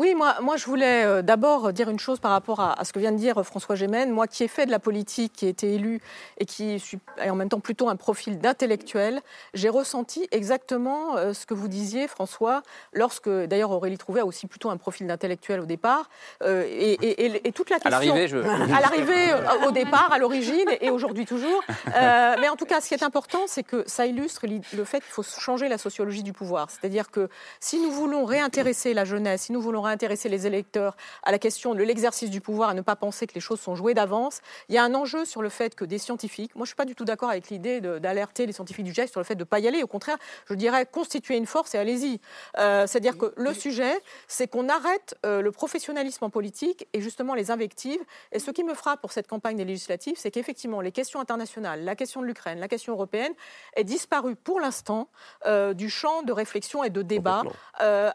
[0.01, 2.93] Oui, moi, moi je voulais euh, d'abord dire une chose par rapport à, à ce
[2.95, 4.11] que vient de dire François Gémen.
[4.11, 6.01] Moi qui ai fait de la politique, qui ai été élu
[6.39, 9.21] et qui suis et en même temps plutôt un profil d'intellectuel,
[9.53, 12.63] j'ai ressenti exactement euh, ce que vous disiez, François,
[12.95, 16.09] lorsque, d'ailleurs Aurélie Trouvé a aussi plutôt un profil d'intellectuel au départ.
[16.45, 17.99] euh, et, et- et- et toute la À question...
[18.15, 18.39] l'arrivée, je-
[18.75, 21.61] À l'arrivée, euh, au départ, à l'origine et aujourd'hui toujours.
[21.95, 25.01] Euh, mais en tout cas, ce qui est important, c'est que ça illustre le fait
[25.01, 26.69] qu'il faut changer la sociologie du pouvoir.
[26.71, 27.29] C'est-à-dire que
[27.61, 31.75] si nous voulons réintéresser la jeunesse, si nous voulons réintéresser les électeurs à la question
[31.75, 34.75] de l'exercice du pouvoir et ne pas penser que les choses sont jouées d'avance, il
[34.75, 36.85] y a un enjeu sur le fait que des scientifiques, moi je ne suis pas
[36.85, 39.45] du tout d'accord avec l'idée d'alerter les scientifiques du GIEC sur le fait de ne
[39.45, 39.83] pas y aller.
[39.83, 40.17] Au contraire,
[40.49, 42.21] je dirais constituer une force et allez-y.
[42.59, 43.95] Euh, C'est-à-dire que le sujet,
[44.29, 48.01] c'est qu'on arrête euh, le professionnalisme en politique et justement les invectives.
[48.33, 51.85] Et ce qui me frappe pour cette campagne des législatives, c'est qu'effectivement, les questions internationales,
[51.85, 53.33] la question de l'Ukraine, la question européenne,
[53.77, 55.09] est disparue pour l'instant
[55.47, 57.43] euh, du champ de réflexion et de débat,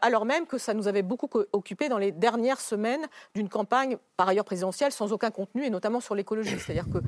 [0.02, 3.04] alors même que ça nous avait beaucoup co- occupé dans les dernières semaines
[3.34, 6.56] d'une campagne, par ailleurs présidentielle, sans aucun contenu, et notamment sur l'écologie.
[6.60, 6.98] C'est-à-dire que,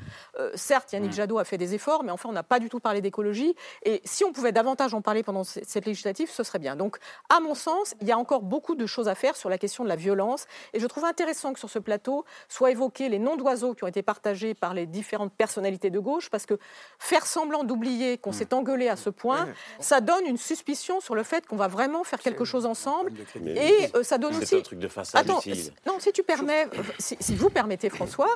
[0.41, 2.81] euh, certes, Yannick Jadot a fait des efforts, mais enfin, on n'a pas du tout
[2.81, 3.55] parlé d'écologie.
[3.85, 6.75] Et si on pouvait davantage en parler pendant cette législative, ce serait bien.
[6.75, 6.99] Donc,
[7.29, 9.85] à mon sens, il y a encore beaucoup de choses à faire sur la question
[9.85, 10.47] de la violence.
[10.73, 13.89] Et je trouve intéressant que sur ce plateau soient évoqués les noms d'oiseaux qui ont
[13.89, 16.59] été partagés par les différentes personnalités de gauche, parce que
[16.99, 19.49] faire semblant d'oublier qu'on s'est engueulé à ce point,
[19.79, 23.13] ça donne une suspicion sur le fait qu'on va vraiment faire quelque chose ensemble.
[23.47, 24.57] Et euh, ça donne C'est aussi.
[24.57, 27.89] un truc de façade, Attends, si- non, si tu permets, euh, si, si vous permettez,
[27.91, 28.29] François,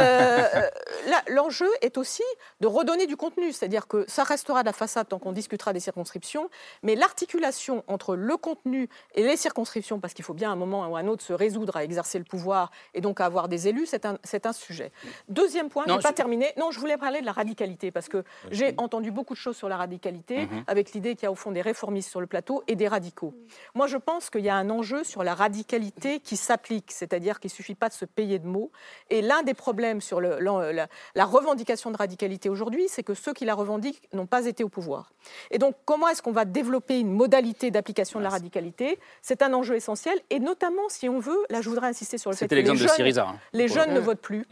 [0.00, 0.42] euh,
[1.28, 2.22] l'enjeu est aussi
[2.60, 5.80] de redonner du contenu, c'est-à-dire que ça restera de la façade tant qu'on discutera des
[5.80, 6.48] circonscriptions,
[6.82, 10.86] mais l'articulation entre le contenu et les circonscriptions, parce qu'il faut bien à un moment
[10.88, 13.68] ou à un autre se résoudre à exercer le pouvoir et donc à avoir des
[13.68, 14.92] élus, c'est un, c'est un sujet.
[15.28, 16.52] Deuxième point, je Non, n'ai pas je- terminé.
[16.56, 19.68] Non, je voulais parler de la radicalité, parce que j'ai entendu beaucoup de choses sur
[19.68, 20.64] la radicalité, Mhm.
[20.66, 23.34] avec l'idée qu'il y a au fond des réformistes sur le plateau et des radicaux.
[23.74, 25.45] Moi, je pense qu'il y a un enjeu sur la radicalité
[26.22, 28.70] qui s'applique, c'est-à-dire qu'il ne suffit pas de se payer de mots.
[29.10, 33.32] Et l'un des problèmes sur le- la, la revendication de radicalité aujourd'hui, c'est que ceux
[33.32, 35.12] qui la revendiquent n'ont pas été au pouvoir.
[35.50, 38.98] Et donc, comment est-ce qu'on va développer une modalité d'application de la radicalité?
[39.22, 42.36] C'est un enjeu essentiel, et notamment si on veut, là je voudrais insister sur le
[42.36, 43.38] fait que les de jeunes, Syriza, hein.
[43.52, 44.46] les jeunes ne votent plus,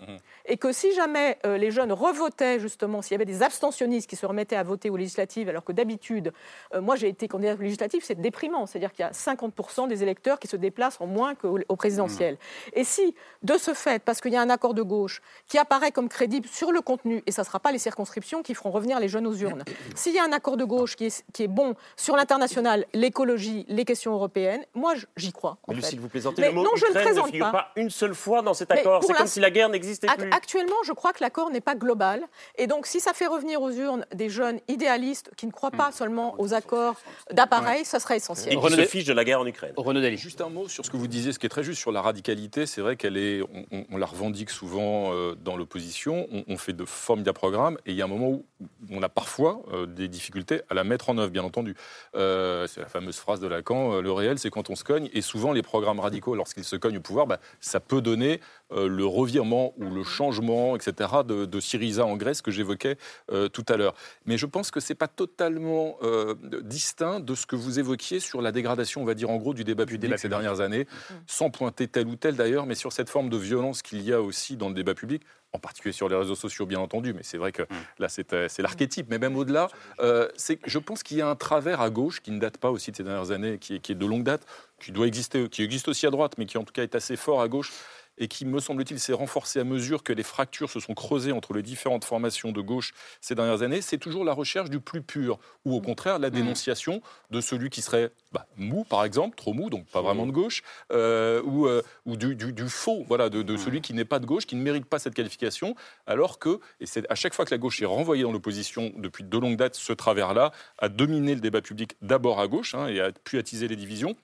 [0.46, 4.16] et que si jamais euh, les jeunes revotaient justement, s'il y avait des abstentionnistes qui
[4.16, 6.32] se remettaient à voter aux législatives, alors que d'habitude,
[6.74, 10.02] euh, moi j'ai été candidat aux législatives, c'est déprimant, c'est-à-dire qu'il y a 50% des
[10.02, 12.36] électeurs qui se déplacent en moins qu'au au présidentiel.
[12.72, 15.92] Et si, de ce fait, parce qu'il y a un accord de gauche qui apparaît
[15.92, 19.00] comme crédible sur le contenu, et ça ne sera pas les circonscriptions qui feront revenir
[19.00, 19.64] les jeunes aux urnes,
[19.94, 23.64] s'il y a un accord de gauche qui est, qui est bon sur l'international, l'écologie,
[23.68, 25.58] les questions européennes, moi j'y crois.
[25.66, 25.80] en Mais fait.
[25.82, 27.52] Lucille, vous plaisantez, Mais le mot non, je ne présente figure pas.
[27.52, 29.00] pas une seule fois dans cet accord.
[29.00, 30.30] pour C'est comme si la guerre n'existait plus.
[30.30, 32.22] Actuellement, je crois que l'accord n'est pas global.
[32.56, 35.92] Et donc, si ça fait revenir aux urnes des jeunes idéalistes qui ne croient pas
[35.92, 36.96] seulement aux accords
[37.30, 38.54] d'appareil, ça serait essentiel.
[38.54, 39.74] Et qui se fichent de la guerre en Ukraine.
[40.16, 42.02] Juste un mot sur ce que vous disiez, ce qui est très juste sur la
[42.02, 42.66] radicalité.
[42.66, 46.26] C'est vrai qu'elle est, on, la revendique souvent euh, dans l'opposition.
[46.48, 48.44] On, fait de formidables programmes et il y a un moment où
[48.90, 51.76] on a parfois euh, des difficultés à la mettre en œuvre, bien entendu.
[52.16, 55.08] Euh, c'est la fameuse phrase de Lacan le réel, c'est quand on se cogne.
[55.12, 58.40] Et souvent, les programmes radicaux, lorsqu'ils se cognent au pouvoir, bah, ça peut donner
[58.72, 62.96] euh, le revirement ou le changement, etc., de, de Syriza en Grèce que j'évoquais
[63.30, 63.94] euh, tout à l'heure.
[64.26, 68.40] Mais je pense que c'est pas totalement euh, distinct de ce que vous évoquiez sur
[68.40, 70.86] la dégradation, on va dire en gros, du débat public ces dernières années,
[71.26, 74.20] sans pointer tel ou tel d'ailleurs, mais sur cette forme de violence qu'il y a
[74.20, 75.22] aussi dans le débat public.
[75.52, 77.62] En particulier sur les réseaux sociaux, bien entendu, mais c'est vrai que
[78.00, 79.06] là, c'est l'archétype.
[79.08, 79.68] Mais même au-delà,
[80.00, 80.28] euh,
[80.66, 82.96] je pense qu'il y a un travers à gauche qui ne date pas aussi de
[82.96, 84.44] ces dernières années, qui est, qui est de longue date,
[84.80, 87.14] qui doit exister, qui existe aussi à droite, mais qui en tout cas est assez
[87.14, 87.70] fort à gauche
[88.18, 91.52] et qui, me semble-t-il, s'est renforcé à mesure que les fractures se sont creusées entre
[91.54, 95.38] les différentes formations de gauche ces dernières années, c'est toujours la recherche du plus pur,
[95.64, 99.70] ou au contraire la dénonciation de celui qui serait bah, mou, par exemple, trop mou,
[99.70, 100.62] donc pas vraiment de gauche,
[100.92, 104.18] euh, ou, euh, ou du, du- du faux, voilà, de, de celui qui n'est pas
[104.18, 105.74] de gauche, qui ne mérite pas cette qualification,
[106.06, 109.24] alors que, et c'est à chaque fois que la gauche est renvoyée dans l'opposition depuis
[109.24, 113.00] de longues dates, ce travers-là a dominé le débat public d'abord à gauche, hein, et
[113.00, 114.16] a pu attiser les divisions,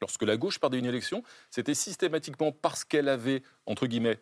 [0.00, 3.42] Lorsque la gauche perdait une élection, c'était systématiquement parce qu'elle avait,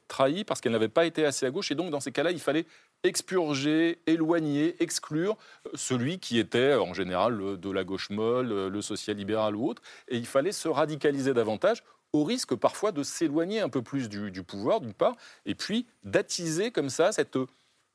[0.09, 1.71] trahi, parce qu'elle n'avait pas été assez à gauche.
[1.71, 2.67] Et donc, dans ces cas-là, il fallait
[3.03, 8.81] expurger, éloigner, exclure euh, celui qui était en général de la gauche molle, euh, le
[8.81, 9.83] social-libéral ou autre.
[10.09, 14.31] Et il fallait se radicaliser davantage au risque parfois de s'éloigner un peu plus du,
[14.31, 17.37] du pouvoir, d'une part, et puis d'attiser comme ça cette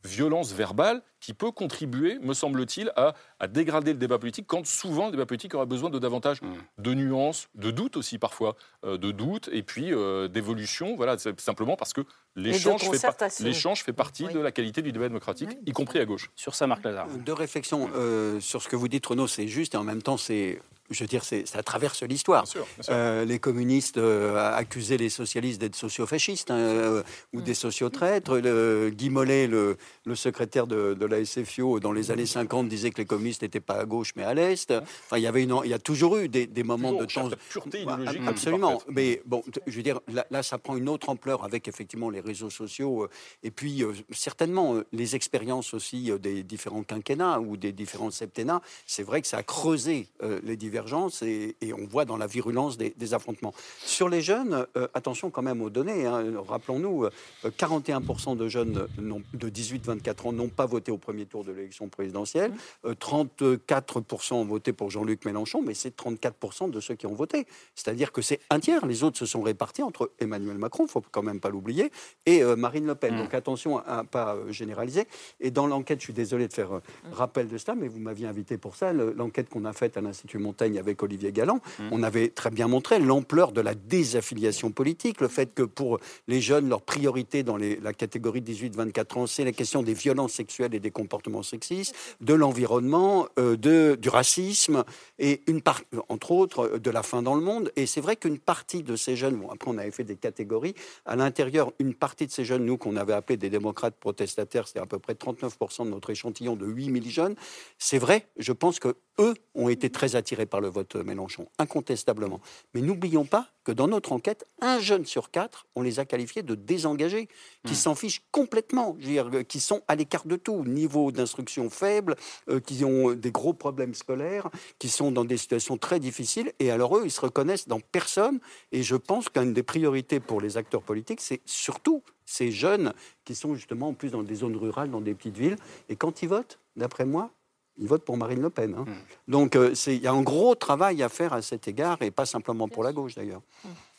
[0.04, 5.06] violence verbale qui peut contribuer, me semble-t-il, à, à, dégrader le débat politique quand souvent
[5.06, 6.48] le débat politique aura besoin de davantage Mmh.
[6.80, 10.96] de nuances, de doutes aussi parfois, euh, de doutes et puis euh, d'évolution.
[10.96, 12.02] Voilà, c'est simplement parce que
[12.36, 16.32] l'échange fait, par- partie de la qualité du débat démocratique, y compris à gauche.
[16.36, 17.08] Sur ça, Marc Lazare.
[17.26, 20.18] Deux réflexions euh, sur ce que vous dites, Renaud, c'est juste et en même temps,
[20.18, 20.62] c'est,
[20.92, 22.46] je veux dire, c'est, ça traverse l'histoire.
[22.90, 28.38] Euh, les communistes euh, accusaient les socialistes d'être sociofascistes hein, euh, ou des sociotraîtres.
[28.38, 32.92] Le, Guy Mollet, le, le secrétaire de, de la SFIO, dans les années 50, disait
[32.92, 34.72] que les communistes n'étaient pas à gauche mais à l'est.
[34.72, 37.30] Enfin, il y avait une, il y a toujours eu des, des moments de temps.
[37.50, 38.22] pureté idéologique.
[38.28, 38.72] Absolument.
[38.74, 38.94] parfaite.
[38.96, 42.20] Mais bon, je veux dire, là, là, ça prend une autre ampleur avec effectivement les
[42.20, 43.10] réseaux sociaux euh,
[43.44, 48.12] et puis euh, certainement euh, les expériences aussi euh, des différents quinquennats ou des différents
[48.12, 48.62] septennats.
[48.86, 52.28] C'est vrai que ça a creusé euh, les divergences et, et on voit dans la
[52.28, 53.54] virulence des, des affrontements.
[53.86, 56.06] Sur les jeunes, euh, attention quand même aux données.
[56.06, 56.24] hein.
[56.48, 57.10] Rappelons-nous, euh,
[57.58, 62.52] 41% de jeunes de 18-24 ans n'ont pas voté au premier tour de l'élection présidentielle.
[62.86, 67.46] Euh, 34% ont voté pour Jean-Luc Mélenchon, mais c'est 34% de ceux qui ont voté.
[67.76, 68.86] C'est-à-dire que c'est un tiers.
[68.86, 71.92] Les autres se sont répartis entre Emmanuel Macron, faut quand même pas l'oublier,
[72.26, 73.18] et euh, Marine Le Pen.
[73.18, 75.06] Donc attention à ne pas euh, généraliser.
[75.40, 78.28] Et dans l'enquête, je suis désolé de faire euh, rappel de cela, mais vous m'aviez
[78.28, 78.94] invité pour ça.
[78.94, 81.60] Le- L'enquête qu'on a faite à l'Institut Montaigne avec Olivier Galland,
[81.92, 86.42] on avait très bien montré l'ampleur de la désaffiliation politique, le fait que pour les
[86.42, 90.74] jeunes, leur priorité dans les- la catégorie 18-24 ans, c'est la question des violences sexuelles
[90.76, 94.84] et des comportements sexistes, de l'environnement, euh, de, du racisme,
[95.20, 97.72] et une part, entre autres, de la faim dans le monde.
[97.76, 100.76] Et c'est vrai qu'une partie de ces jeunes, bon, après on avait fait des catégories,
[101.06, 104.80] à l'intérieur, une partie de ces jeunes, nous qu'on avait appelés des démocrates protestataires, c'était
[104.80, 107.36] à peu près 39% de notre échantillon de 8000 jeunes,
[107.78, 112.40] c'est vrai, je pense que eux ont été très attirés par le vote Mélenchon, incontestablement.
[112.74, 116.42] Mais n'oublions pas que dans notre enquête, un jeune sur quatre, on les a qualifiés
[116.42, 117.30] de désengagés,
[117.66, 121.12] qui s'en fichent complètement, je veux dire, euh, qui sont à l'écart de tout, niveau
[121.12, 122.16] d'instruction faible,
[122.50, 124.50] euh, qui ont des gros problèmes scolaires,
[124.80, 126.54] qui sont dans des situations très difficiles.
[126.60, 128.40] Et alors eux, ils se reconnaissent dans personne.
[128.72, 132.94] Et je pense qu'une des priorités pour les acteurs politiques, c'est surtout ces jeunes
[133.26, 135.58] qui sont justement en plus dans des zones rurales, dans des petites villes.
[135.90, 137.32] Et quand ils votent, d'après moi,
[137.78, 138.76] ils votent pour Marine Le Pen.
[138.78, 138.86] hein.
[139.28, 142.12] Donc euh, c'est- il y a un gros travail à faire à cet égard, et
[142.12, 143.42] pas simplement pour la gauche d'ailleurs.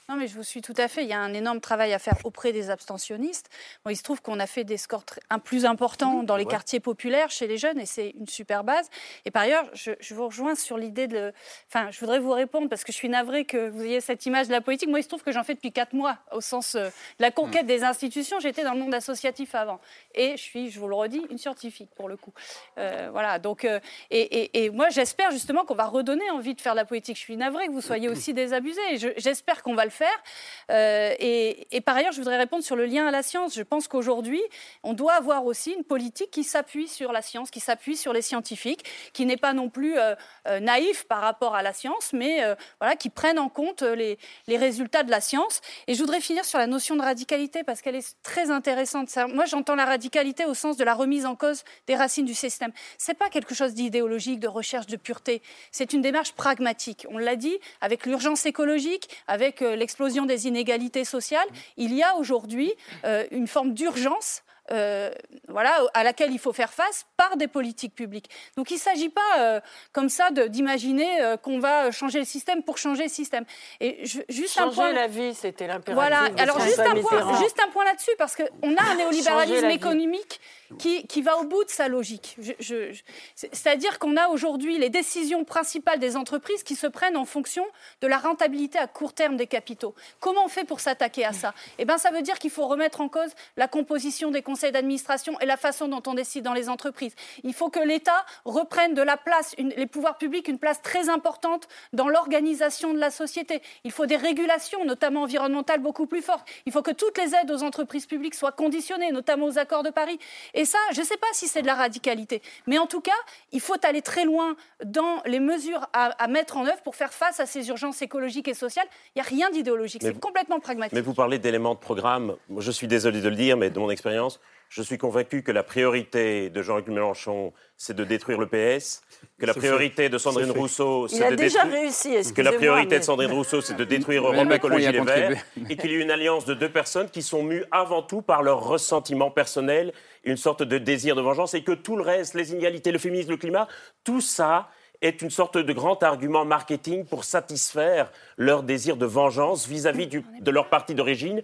[0.08, 1.02] Non, mais je vous suis tout à fait.
[1.04, 3.48] Il y a un énorme travail à faire auprès des abstentionnistes.
[3.84, 6.50] Bon, il se trouve qu'on a fait des scores un plus importants dans les ouais.
[6.50, 8.88] quartiers populaires chez les jeunes et c'est une super base.
[9.24, 11.32] Et par ailleurs, je, je vous rejoins sur l'idée de.
[11.68, 14.48] Enfin, je voudrais vous répondre parce que je suis navrée que vous ayez cette image
[14.48, 14.88] de la politique.
[14.88, 16.90] Moi, il se trouve que j'en fais depuis quatre mois au sens euh, de
[17.20, 18.38] la conquête des institutions.
[18.40, 19.80] J'étais dans le monde associatif avant
[20.14, 22.32] et je suis, je vous le redis, une scientifique pour le coup.
[22.78, 23.38] Euh, voilà.
[23.38, 23.78] Donc, euh,
[24.10, 27.16] et, et- et moi, j'espère justement qu'on va redonner envie de faire de la politique.
[27.16, 28.80] Je suis navrée que vous soyez aussi désabusés.
[29.16, 30.22] J'espère qu'on va le faire.
[30.70, 33.54] Euh, et, par ailleurs, je voudrais répondre sur le lien à la science.
[33.54, 34.42] Je pense qu'aujourd'hui,
[34.82, 38.22] on doit avoir aussi une politique qui s'appuie sur la science, qui s'appuie sur les
[38.22, 40.14] scientifiques, qui n'est pas non plus euh,
[40.48, 42.40] euh, naïf par rapport à la science, mais
[42.80, 45.60] voilà, qui prennent en compte les, les résultats de la science.
[45.86, 49.08] Et je voudrais finir sur la notion de radicalité parce qu'elle est très intéressante.
[49.28, 52.72] Moi, j'entends la radicalité au sens de la remise en cause des racines du système.
[52.98, 55.42] C'est pas quelque chose d'idéologique, de recherche de pureté.
[55.70, 57.06] C'est une démarche pragmatique.
[57.10, 62.14] On l'a dit, avec l'urgence écologique, avec euh, l'explosion des inégalités sociales, il y a
[62.16, 62.72] aujourd'hui
[63.04, 64.42] euh, une forme d'urgence.
[64.72, 65.10] Euh,
[65.48, 68.30] voilà, à laquelle il faut faire face par des politiques publiques.
[68.56, 69.60] Donc il ne s'agit pas euh,
[69.92, 73.44] comme ça d'imaginer euh, qu'on va changer le système pour changer le système.
[73.80, 74.92] Et je- juste un Changer point.
[74.92, 75.94] la vie, c'était l'impératif.
[75.94, 80.40] Voilà, alors juste un, point, juste un point là-dessus, parce qu'on a un néolibéralisme économique
[80.78, 82.36] qui, qui va au bout de sa logique.
[82.40, 83.02] Je- je-
[83.36, 87.66] C'est-à-dire qu'on a aujourd'hui les décisions principales des entreprises qui se prennent en fonction
[88.00, 89.94] de la rentabilité à court terme des capitaux.
[90.20, 91.52] Comment on fait pour s'attaquer à ça?
[91.78, 95.38] Eh bien, ça veut dire qu'il faut remettre en cause la composition des conseils d'administration
[95.40, 97.14] et la façon dont on décide dans les entreprises.
[97.42, 101.08] Il faut que l'État reprenne de la place, une- les pouvoirs publics, une place très
[101.08, 103.60] importante dans l'organisation de la société.
[103.84, 106.46] Il faut des régulations, notamment environnementales, beaucoup plus fortes.
[106.66, 109.90] Il faut que toutes les aides aux entreprises publiques soient conditionnées, notamment aux accords de
[109.90, 110.18] Paris.
[110.54, 113.10] Et ça, je ne sais pas si c'est de la radicalité, mais en tout cas,
[113.52, 114.54] il faut aller très loin
[114.84, 118.48] dans les mesures à, à mettre en œuvre pour faire face à ces urgences écologiques
[118.48, 118.86] et sociales.
[119.14, 120.92] Il n'y a rien d'idéologique, c'est complètement pragmatique.
[120.94, 122.36] Mais vous parlez d'éléments de programme.
[122.58, 124.40] Je suis désolé de le dire, mais de mon expérience,
[124.74, 129.02] Je suis convaincu que la priorité de Jean-Luc Mélenchon, c'est de détruire le PS,
[129.38, 130.08] que la priorité fait.
[130.08, 130.50] de Sandrine.
[130.50, 133.60] Rousseau, Il c'est a de déjà détruire- réussi, que la priorité mais- de Sandrine Rousseau,
[133.60, 135.28] c'est de détruire Europe Écologie a Les contribué.
[135.34, 138.22] Verts, et qu'il y ait une alliance de deux personnes qui sont mues avant tout
[138.22, 139.92] par leur ressentiment personnel,
[140.24, 143.32] une sorte de désir de vengeance, et que tout le reste, les inégalités, le féminisme,
[143.32, 143.68] le climat,
[144.04, 144.70] tout ça
[145.02, 150.50] est une sorte de grand argument marketing pour satisfaire leur désir de vengeance vis-à-vis de
[150.50, 151.42] leur parti d'origine,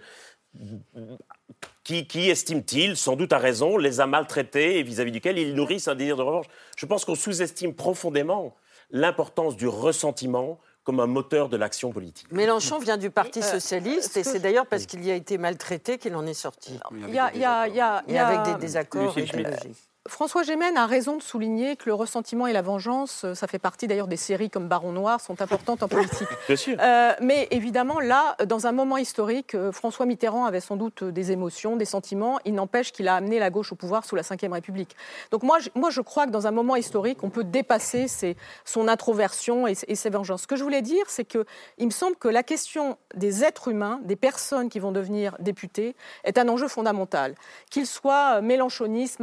[1.89, 5.87] qui, qui estime-t-il, sans doute à raison, les a maltraités et vis-à-vis duquel ils nourrissent
[5.87, 6.45] un désir de revanche.
[6.77, 8.53] Je pense qu'on sous-estime profondément
[8.91, 12.31] l'importance du ressentiment comme un moteur de l'action politique.
[12.31, 15.97] Mélenchon vient du Parti euh, socialiste et c'est d'ailleurs parce qu'il y a été maltraité
[15.97, 16.79] qu'il en est sorti.
[16.91, 18.59] Il y a- il y a- il y a- il Et y a- avec des
[18.61, 19.75] désaccords idéologiques.
[20.07, 23.59] François Gémen a raison de souligner que le ressentiment et la vengeance, euh, ça fait
[23.59, 26.27] partie d'ailleurs des séries comme Baron Noir, sont importantes en politique.
[26.47, 26.77] Bien sûr.
[26.79, 31.31] Euh, mais évidemment, là, dans un moment historique, euh, François Mitterrand avait sans doute des
[31.33, 32.39] émotions, des sentiments.
[32.45, 34.95] Il n'empêche qu'il a amené la gauche au pouvoir sous la Ve République.
[35.31, 38.37] Donc moi, je, moi, je crois que dans un moment historique, on peut dépasser ses-
[38.63, 40.43] son introversion et, et ses vengeances.
[40.43, 41.45] Ce que je voulais dire, c'est que
[41.77, 45.95] il me semble que la question des êtres humains, des personnes qui vont devenir députés,
[46.23, 47.35] est un enjeu fondamental.
[47.69, 49.19] Qu'ils soient euh, mélenchonistes,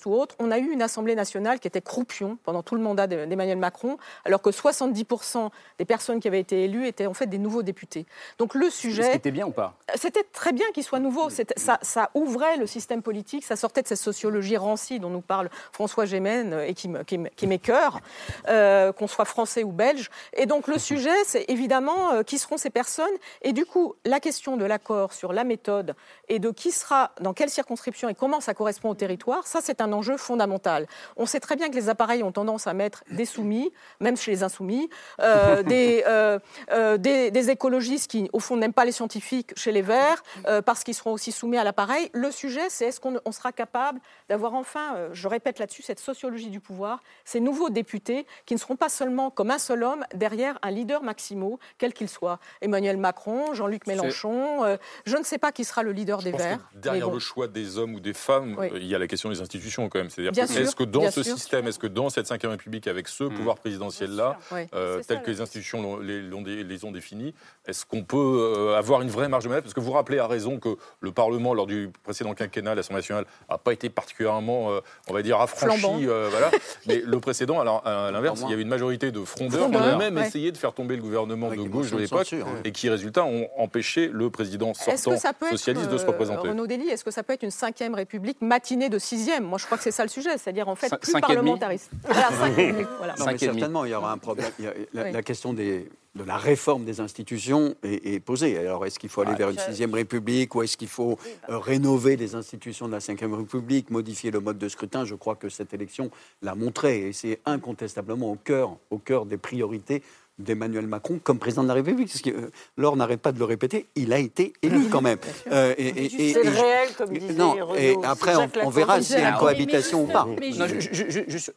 [0.00, 2.80] macronistes ou autres, on a eu une Assemblée nationale qui était croupion pendant tout le
[2.80, 7.14] mandat de- d'Emmanuel Macron, alors que 70% des personnes qui avaient été élues étaient en
[7.14, 8.06] fait des nouveaux députés.
[8.38, 9.10] Donc le sujet...
[9.10, 9.74] qui était bien ou pas?
[9.94, 11.30] C'était très bien qu'il soit nouveau.
[11.30, 15.20] C'était- Ça, ça ouvrait le système politique, ça sortait de cette sociologie rancie dont nous
[15.20, 18.00] parle François Gémen euh, et qui m'écœure,
[18.48, 20.10] euh, qu'on soit français ou belge.
[20.34, 23.10] Et donc le sujet, c'est évidemment euh, qui seront ces personnes.
[23.42, 25.94] Et du coup, la question de l'accord sur la méthode
[26.28, 29.80] et de qui sera, dans quelle circonscription et comment ça correspond au territoire, ça c'est
[29.80, 30.86] un enjeu fondamental.
[31.16, 34.30] On sait très bien que les appareils ont tendance à mettre des soumis, même chez
[34.30, 34.88] les insoumis,
[35.20, 36.38] euh, des, euh,
[36.72, 40.62] euh, des, des écologistes qui, au fond, n'aiment pas les scientifiques chez les Verts, euh,
[40.62, 42.10] parce qu'ils seront aussi soumis à l'appareil.
[42.12, 46.50] Le sujet, c'est est-ce qu'on on sera capable d'avoir enfin, je répète là-dessus, cette sociologie
[46.50, 50.58] du pouvoir, ces nouveaux députés qui ne seront pas seulement comme un seul homme derrière
[50.62, 52.38] un leader maximo, quel qu'il soit.
[52.60, 56.70] Emmanuel Macron, Jean-Luc Mélenchon, je ne sais pas qui sera le leader des Je Verts.
[56.74, 57.14] derrière bon.
[57.14, 58.68] le choix des hommes ou des femmes, Oui.
[58.74, 60.10] il y a la question des institutions quand même.
[60.10, 61.34] C'est-à-dire est-ce que dans ce sûr.
[61.36, 64.60] système, est-ce que dans cette Ve République, avec ce pouvoir présidentiel-là, Oui.
[64.74, 67.34] euh, ça, tel que les institutions l'ont- les, l'ont dé- les ont définis,
[67.66, 69.64] est-ce qu'on peut euh, avoir une vraie marge de manœuvre?
[69.64, 73.24] Parce que vous rappelez à raison que le Parlement, lors du précédent quinquennat, l'Assemblée nationale,
[73.48, 75.86] n'a pas été particulièrement, euh, on va dire, affranchi.
[76.08, 76.50] Euh, voilà.
[76.86, 79.98] Mais le précédent, alors à l'inverse, il y avait une majorité de frondeurs qui ont
[79.98, 80.26] même ouais.
[80.26, 84.08] essayé de faire tomber le gouvernement de gauche de l'époque et qui, résultat, ont empêché
[84.08, 85.16] le président sortant
[85.50, 86.48] socialiste de se représenter.
[86.48, 89.44] Renaud Dely, est-ce que ça peut être une cinquième république matinée de sixième?
[89.44, 91.90] Moi, je crois que c'est ça le sujet, c'est-à-dire en fait Cin- plus parlementariste.
[92.04, 93.14] Voilà, cinq et demi, voilà.
[93.18, 94.50] Non, mais certainement, il y aura un problème.
[94.58, 95.12] Il y a- la, Oui.
[95.12, 98.58] la question des, de la réforme des institutions est, est posée.
[98.58, 101.18] Alors, est-ce qu'il faut aller vers une Je- sixième république ou est-ce qu'il faut
[101.48, 105.04] euh, rénover les institutions de la cinquième république, modifier le mode de scrutin?
[105.04, 106.10] Je crois que cette élection
[106.42, 110.02] l'a montré et c'est incontestablement au cœur, au cœur des priorités
[110.40, 113.44] d'Emmanuel Macron comme président de la République, parce que euh, Laure n'arrête pas de le
[113.44, 115.18] répéter, il a été élu quand même.
[115.50, 119.36] Euh, c'est le réel, comme disait non, Et après, on, verra si y a une
[119.36, 120.26] cohabitation ou pas.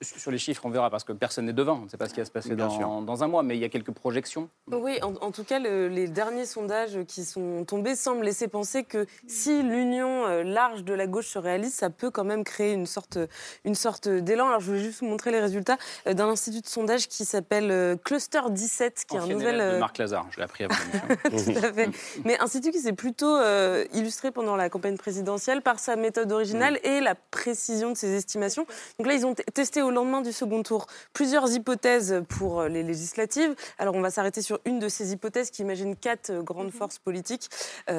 [0.02, 1.80] Sur les chiffres, on verra, parce que personne n'est devant.
[1.82, 3.66] On ne sait pas ce qui va se passer dans, un mois, mais il y
[3.66, 4.50] a quelques projections.
[4.72, 9.62] Oui, en, tout cas, les derniers sondages qui sont tombés semblent laisser penser que si
[9.62, 13.18] l'union euh, large de la gauche se réalise, ça peut quand même créer une sorte,
[13.66, 14.48] une sorte d'élan.
[14.48, 18.42] Alors, je voulais juste vous montrer les résultats d'un institut de sondage qui s'appelle Cluster
[18.50, 18.73] 10
[19.08, 19.58] qui est un nouvel.
[19.58, 20.76] De euh, Marc Lazare, je l'ai appris avant
[21.30, 21.90] Tout à fait.
[22.26, 26.80] Mais institut qui s'est plutôt euh, illustré pendant la campagne présidentielle par sa méthode originale
[26.84, 28.66] et la précision de ses estimations.
[28.98, 32.84] Donc là, ils ont testé au lendemain du second tour plusieurs hypothèses pour euh, les
[32.84, 33.56] législatives.
[33.78, 36.72] Alors on va s'arrêter sur une de ces hypothèses qui imagine quatre grandes mhm.
[36.72, 37.50] forces politiques,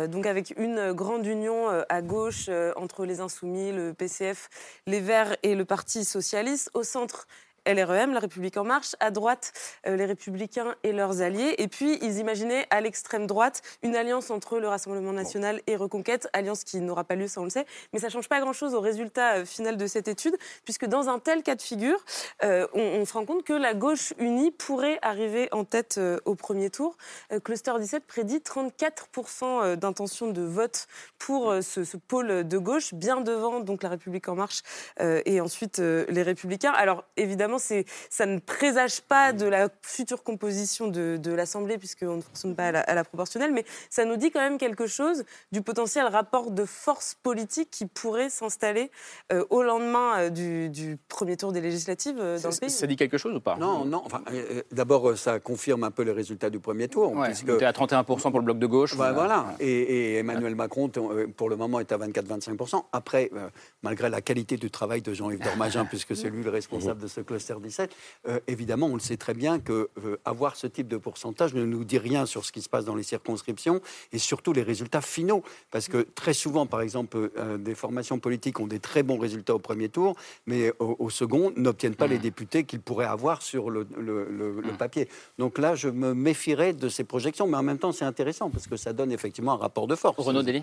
[0.09, 4.49] donc avec une grande union à gauche entre les Insoumis, le PCF,
[4.87, 6.71] les Verts et le Parti socialiste.
[6.75, 7.27] Au centre,
[7.67, 9.53] LREM, La République En Marche, à droite,
[9.87, 11.55] euh, les Républicains et leurs alliés.
[11.59, 16.29] Et puis, ils imaginaient à l'extrême droite une alliance entre le Rassemblement national et Reconquête,
[16.33, 17.67] alliance qui n'aura pas lieu, ça on le sait.
[17.93, 21.09] Mais ça ne change pas grand-chose au résultat euh, final de cette étude, puisque dans
[21.09, 21.99] un tel cas de figure,
[22.43, 26.19] euh, on, on se rend compte que la gauche unie pourrait arriver en tête euh,
[26.25, 26.97] au premier tour.
[27.33, 30.87] Euh, Cluster 17 prédit 34% euh, d'intention de vote
[31.19, 34.63] pour ce, ce pôle de gauche, bien devant donc la République En Marche
[35.01, 36.73] et ensuite les Républicains.
[36.73, 42.17] Alors, évidemment, évidemment, ça ne présage pas de la future composition de, de l'Assemblée, puisqu'on
[42.17, 44.87] ne fonctionne pas à la, à la proportionnelle, mais ça nous dit quand même quelque
[44.87, 48.91] chose du potentiel rapport de force politique qui pourrait s'installer
[49.33, 52.71] euh, au lendemain euh, du, du premier tour des législatives euh, dans le pays.
[52.71, 53.57] Ça dit quelque chose ou pas?
[53.57, 54.03] Non, non.
[54.05, 57.13] Enfin, euh, D'abord, ça confirme un peu les résultats du premier tour.
[57.13, 57.49] Ouais, puisque...
[57.49, 58.97] on était à 31% pour le bloc de gauche.
[58.97, 59.47] Bah, voilà.
[59.61, 60.91] Et, et Emmanuel Macron,
[61.37, 62.85] pour le moment, est à 24-25%.
[62.93, 63.49] Après, euh,
[63.83, 67.21] malgré la qualité du travail de Jean-Yves Dormagin, puisque c'est lui le responsable de ce
[67.21, 67.95] cluster 17,
[68.29, 71.65] euh, évidemment, on le sait très bien que euh, avoir ce type de pourcentage ne
[71.65, 73.81] nous dit rien sur ce qui se passe dans les circonscriptions
[74.13, 75.43] et surtout les résultats finaux.
[75.71, 79.55] Parce que très souvent, par exemple, euh, des formations politiques ont des très bons résultats
[79.55, 80.17] au premier tour,
[80.47, 84.61] mais au, au second n'obtiennent pas les députés qu'ils pourraient avoir sur le, le- le-
[84.61, 85.09] le papier.
[85.39, 88.67] Donc là, je me méfierais de ces projections, mais en même temps, c'est intéressant parce
[88.67, 90.17] que ça donne effectivement un rapport de force.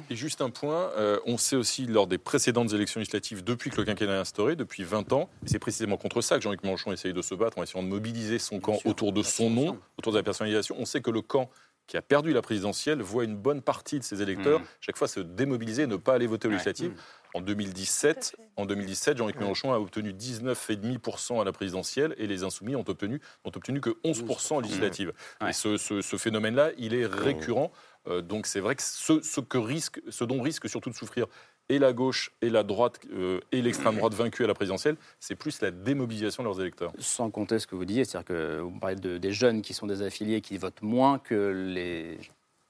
[0.09, 3.77] Et juste un point, euh, on sait aussi lors des précédentes élections législatives, depuis que
[3.77, 6.91] le quinquennat est instauré, depuis 20 ans, et c'est précisément contre ça que Jean-Luc Mélenchon
[6.93, 10.13] essaye de se battre, en essayant de mobiliser son camp autour de son nom, autour
[10.13, 10.75] de la personnalisation.
[10.79, 11.49] On sait que le camp
[11.87, 14.65] qui a perdu la présidentielle voit une bonne partie de ses électeurs Mhm.
[14.79, 16.55] chaque fois se démobiliser et ne pas aller voter aux Ouais.
[16.57, 16.93] législatives.
[17.33, 22.75] En 2017, en 2017 Jean-Luc Mélenchon a obtenu 19,5% à la présidentielle et les Insoumis
[22.75, 25.11] ont obtenu, ont obtenu que 11% aux législatives.
[25.47, 27.71] Et ce, ce- ce phénomène-là, il est récurrent.
[28.07, 31.27] Euh, donc c'est vrai que ce, ce que risque, ce dont risque surtout de souffrir
[31.69, 35.35] et la gauche et la droite euh, et l'extrême droite vaincue à la présidentielle, c'est
[35.35, 36.91] plus la démobilisation de leurs électeurs.
[36.99, 39.87] Sans compter ce que vous disiez, c'est-à-dire que vous parlez de- des jeunes qui sont
[39.87, 41.35] des affiliés, qui votent moins que
[41.73, 42.17] les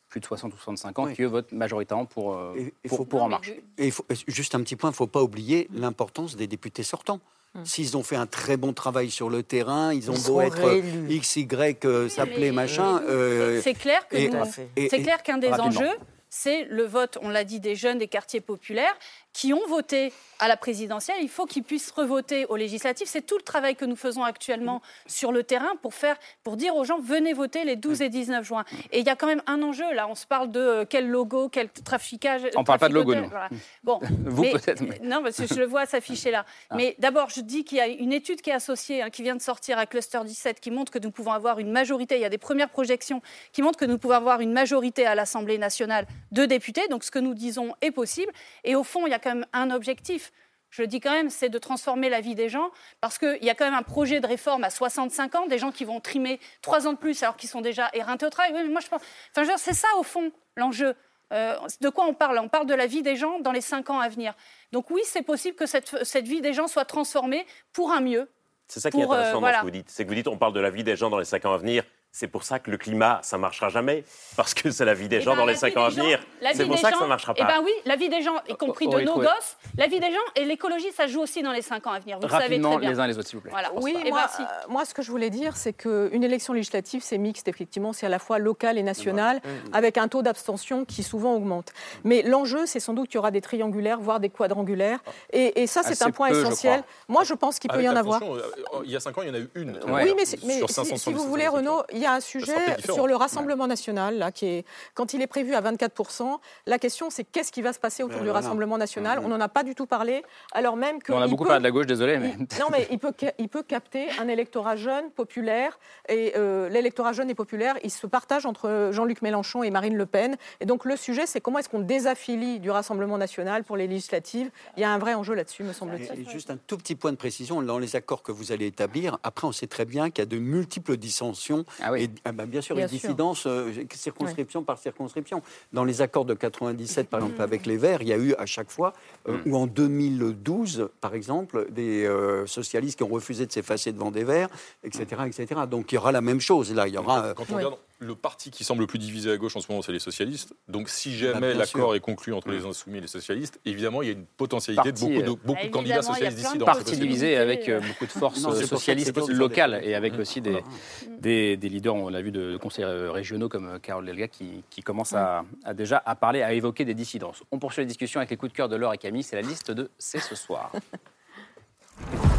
[0.09, 1.13] plus de 60 ou 65 ans, Oui.
[1.15, 3.53] qui eux votent majoritairement pour, euh, Et- et pour, faut- pour En Marche.
[3.77, 7.21] Et faut- juste un petit point, il ne faut pas oublier l'importance des députés sortants.
[7.65, 10.57] S'ils ont fait un très bon travail sur le terrain, ils ont Ils beau être
[10.63, 11.09] réélus.
[11.13, 13.01] X, Y, euh, s'appeler machin.
[13.09, 15.67] euh, C'est clair que c'est clair qu'un des rapidement.
[15.81, 15.97] enjeux,
[16.31, 18.97] c'est le vote, on l'a dit, des jeunes des quartiers populaires
[19.33, 21.17] qui ont voté à la présidentielle.
[21.21, 23.07] Il faut qu'ils puissent revoter aux législatives.
[23.07, 26.75] C'est tout le travail que nous faisons actuellement sur le terrain pour faire, pour dire
[26.75, 28.65] aux gens venez voter les 12 et 19 juin.
[28.91, 30.07] Et il y a quand même un enjeu là.
[30.09, 32.41] On se parle de euh, quel logo, quel traficage.
[32.55, 33.49] On parle pas de logo, voilà.
[33.83, 36.45] Bon, Vous, peut-être, mais- Non, parce que je le vois s'afficher là.
[36.69, 36.75] Ah.
[36.75, 39.35] Mais d'abord, je dis qu'il y a une étude qui est associée, hein, qui vient
[39.35, 42.15] de sortir à Cluster 17, qui montre que nous pouvons avoir une majorité.
[42.15, 43.21] Il y a des premières projections
[43.53, 46.87] qui montrent que nous pouvons avoir une majorité à l'Assemblée nationale de députés.
[46.89, 48.31] Donc, ce que nous disons est possible.
[48.63, 50.31] Et au fond, il y a quand même un objectif.
[50.69, 53.49] Je le dis quand même, c'est de transformer la vie des gens, parce qu'il y
[53.49, 56.39] a quand même un projet de réforme à 65 ans, des gens qui vont trimer
[56.61, 58.53] trois ans de plus alors qu'ils sont déjà éreintés au travail.
[58.55, 59.01] Oui, mais moi, je pense.
[59.35, 60.95] Enfin, je c'est ça, au fond, l'enjeu.
[61.33, 62.39] Euh, de quoi on parle?
[62.39, 64.33] On parle de la vie des gens dans les cinq ans à venir.
[64.71, 68.29] Donc oui, c'est possible que cette, cette vie des gens soit transformée pour un mieux.
[68.67, 69.89] C'est ça qui est euh, intéressant dans ce que vous dites.
[69.89, 71.53] C'est que vous dites on parle de la vie des gens dans les 5 ans
[71.53, 71.83] à venir.
[72.13, 74.03] C'est pour ça que le climat, ça marchera jamais.
[74.35, 75.85] Parce que c'est la vie des Eh gens ben, dans les la 5 vie ans
[75.85, 76.19] à des gens- venir.
[76.53, 77.47] C'est pour ça que ça ne marchera Eh pas.
[77.47, 80.11] ben oui, la vie des gens, y compris de Aurélie nos gosses, la vie des
[80.11, 82.17] gens et l'écologie, ça joue aussi dans les cinq ans à venir.
[82.17, 82.89] Vous le savez Rapidement, très bien.
[82.91, 83.51] les uns et les autres, s'il vous plaît.
[83.51, 83.71] Voilà.
[83.75, 84.41] Oui, Et moi, voici.
[84.41, 88.05] euh, moi, ce que je voulais dire, c'est qu'une élection législative, c'est mixte, effectivement, c'est
[88.07, 89.39] à la fois local et national,
[89.71, 91.71] avec un taux d'abstention qui souvent augmente.
[92.03, 94.99] Mais l'enjeu, c'est sans doute qu'il y aura des triangulaires, voire des quadrangulaires.
[95.31, 96.83] Et, et ça, c'est Assez un point peu, essentiel.
[97.07, 98.21] Moi, je pense qu'il peut y en avoir.
[98.21, 98.41] euh,
[98.83, 99.79] Il y a 5 ans, il y en a eu une.
[99.87, 103.07] Oui, mais, c'est- Sur si- 500, si, vous voulez, Renaud, y a un sujet sur
[103.07, 107.23] le Rassemblement national, là, qui est, quand il est prévu à 24%, la question, c'est
[107.23, 108.39] qu'est-ce qui va se passer autour du voilà.
[108.41, 109.19] Rassemblement national?
[109.23, 110.23] On n'en a pas du tout parlé,
[110.53, 111.13] alors même que.
[111.13, 112.35] On a il beaucoup peut- parlé de la gauche, désolé, mais.
[112.59, 115.79] non, mais il peut, ca- il peut capter un électorat jeune, populaire.
[116.09, 120.05] Et euh, l'électorat jeune et populaire, il se partage entre Jean-Luc Mélenchon et Marine Le
[120.05, 120.35] Pen.
[120.59, 124.49] Et donc le sujet, c'est comment est-ce qu'on désaffilie du Rassemblement national pour les législatives?
[124.77, 126.19] Il y a un vrai enjeu là-dessus, me semble-t-il.
[126.19, 128.65] Et, et juste un tout petit point de précision, dans les accords que vous allez
[128.67, 132.45] établir, après on sait très bien qu'il y a de multiples dissensions, et ah ben,
[132.45, 132.97] bien sûr, Bien sûr.
[132.97, 135.41] dissidences euh, circonscription par circonscription.
[135.73, 138.45] Dans les accords de 97, par exemple, avec les Verts, il y a eu à
[138.45, 138.93] chaque fois,
[139.27, 144.11] euh, ou en 2012, par exemple, des euh, socialistes qui ont refusé de s'effacer devant
[144.11, 144.49] des Verts,
[144.83, 145.61] etc., etc.
[145.69, 147.25] Donc il y aura la même chose, là, il y aura...
[147.25, 149.71] euh, Quand on regarde le parti qui semble le plus divisé à gauche en ce
[149.71, 150.53] moment, c'est les socialistes.
[150.67, 154.07] Donc si Bah, jamais l'accord est conclu entre les insoumis et les socialistes, évidemment, il
[154.07, 156.25] y a une potentialité Parti, de beaucoup de, euh, beaucoup de candidats Évidemment, il y
[156.25, 159.81] a socialistes de dans Parti divisé avec euh, beaucoup de forces Non, euh, socialistes locales
[159.83, 161.19] et avec aussi des, Mm.
[161.19, 164.81] des, des leaders, on l'a vu, de conseillers euh, régionaux comme Carole Delga qui, qui
[164.81, 167.43] commencent à, à déjà à parler, à évoquer des dissidences.
[167.51, 169.23] On poursuit la discussion avec les coups de cœur de Laure et Camille.
[169.23, 170.71] C'est la liste de C'est ce soir.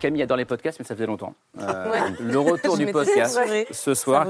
[0.00, 1.34] Camille adore les podcasts, mais ça faisait longtemps.
[1.60, 2.00] Euh, Ouais.
[2.20, 3.38] Le retour du podcast
[3.70, 4.26] ce soir,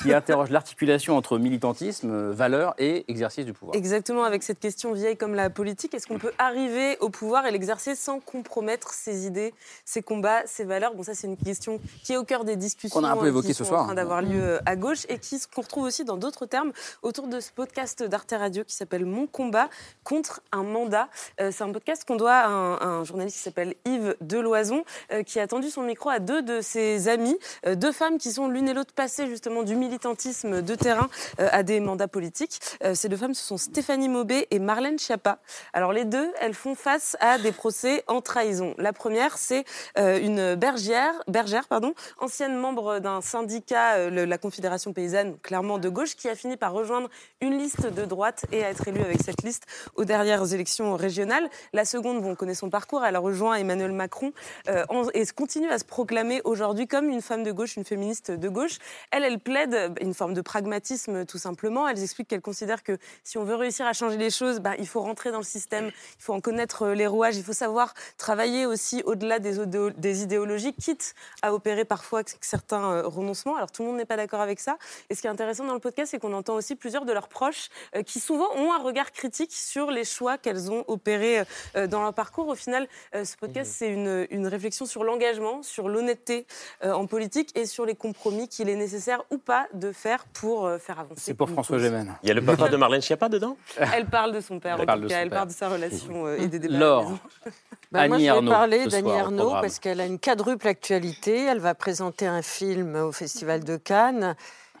[0.00, 3.76] qui interroge l'articulation entre militantisme, valeurs et exercice du pouvoir.
[3.76, 7.50] Exactement, avec cette question vieille comme la politique, est-ce qu'on peut arriver au pouvoir et
[7.50, 9.52] l'exercer sans compromettre ses idées,
[9.84, 10.94] ses combats, ses valeurs?
[10.94, 13.24] Bon, ça, c'est une question qui est au cœur des discussions Qu'on a un peu
[13.26, 13.82] euh, évoqué qui ce sont soir.
[13.82, 16.72] en train d'avoir lieu euh, à gauche et qui qu'on retrouve aussi dans d'autres termes
[17.02, 19.68] autour de ce podcast d'Arte Radio qui s'appelle Mon combat
[20.04, 21.08] contre un mandat.
[21.40, 24.84] Euh, c'est un podcast qu'on doit à un, à un journaliste qui s'appelle Yves Deloison,
[25.26, 28.48] qui a tendu son micro à deux de ses amies, euh, deux femmes qui sont
[28.48, 31.08] l'une et l'autre passées justement du militantisme de terrain
[31.40, 32.58] euh, à des mandats politiques.
[32.84, 35.38] Euh, ces deux femmes, ce sont Stéphanie Maubé et Marlène Schiappa.
[35.72, 38.74] Alors les deux, elles font face à des procès en trahison.
[38.78, 39.64] La première, c'est
[39.98, 45.88] euh, une bergère, bergère pardon, ancienne membre d'un syndicat, euh, la Confédération paysanne, clairement de
[45.88, 47.08] gauche, qui a fini par rejoindre
[47.40, 51.48] une liste de droite et à être élue avec cette liste aux dernières élections régionales.
[51.72, 54.32] La seconde, bon, on connaît son parcours, elle a rejoint Emmanuel Macron
[54.68, 58.30] euh, en- et continue à se proclamer aujourd'hui comme une femme de gauche, une féministe
[58.30, 58.78] de gauche.
[59.10, 61.88] Elle, elle plaide euh, une forme de pragmatisme tout simplement.
[61.88, 64.86] Elle explique qu'elle considère que si on veut réussir à changer les choses, bah, il
[64.86, 67.94] faut rentrer dans le système, il faut en connaître euh, les rouages, il faut savoir
[68.18, 73.56] travailler aussi au-delà des, idéologies, quitte à opérer parfois certains euh, renoncements.
[73.56, 74.76] Alors tout le monde n'est pas d'accord avec ça.
[75.10, 77.28] Et ce qui est intéressant dans le podcast, c'est qu'on entend aussi plusieurs de leurs
[77.28, 81.42] proches euh, qui souvent ont un regard critique sur les choix qu'elles ont opérés
[81.76, 82.48] euh, dans leur parcours.
[82.48, 86.46] Au final, euh, ce podcast, c'est une, une réflexion sur l'engagement, sur l'honnêteté
[86.84, 90.66] euh, en politique et sur les compromis qu'il est nécessaire ou pas de faire pour
[90.66, 91.20] euh, faire avancer.
[91.20, 91.78] C'est pour François.
[91.78, 92.16] Gémen.
[92.22, 93.56] Il y a le papa de Marlène Schiappa dedans?
[93.94, 95.14] Elle parle de son père, Elle en parle tout de cas.
[95.16, 95.38] son Elle père.
[95.38, 96.78] parle de sa relation euh, et des débats.
[96.78, 97.12] Laure.
[97.92, 99.60] Bah, moi, je vais Ernaux, parler d'Annie programme.
[99.60, 101.44] parce qu'elle a une quadruple actualité.
[101.44, 104.34] Elle va présenter un film au Festival de Cannes.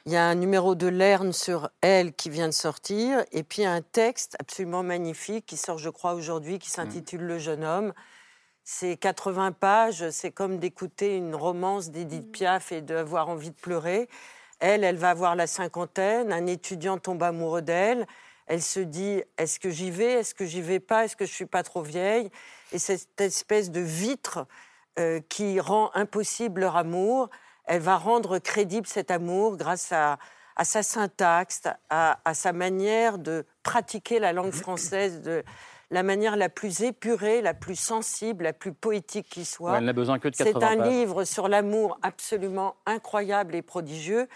[0.06, 3.22] Il y a un numéro de Lerne sur elle qui vient de sortir.
[3.32, 7.64] Et puis un texte absolument magnifique qui sort, je crois, aujourd'hui, qui s'intitule Le jeune
[7.64, 7.92] homme.
[8.64, 10.10] C'est 80 pages.
[10.10, 14.08] C'est comme d'écouter une romance d'Edith Piaf et d'avoir envie de pleurer.
[14.60, 16.32] Elle, elle va avoir la cinquantaine.
[16.32, 18.06] Un étudiant tombe amoureux d'elle.
[18.46, 21.32] Elle se dit est-ce que j'y vais Est-ce que j'y vais pas Est-ce que je
[21.32, 22.30] suis pas trop vieille?
[22.72, 24.46] Et cette espèce de vitre
[24.98, 27.30] euh, qui rend impossible leur amour,
[27.64, 30.18] elle va rendre crédible cet amour grâce à,
[30.56, 35.44] à sa syntaxe, à, à sa manière de pratiquer la langue française de
[35.92, 39.72] la manière la plus épurée, la plus sensible, la plus poétique qui soit.
[39.72, 40.88] Ouais, elle n'a besoin que de C'est 80 un pages.
[40.88, 44.26] livre sur l'amour absolument incroyable et prodigieux.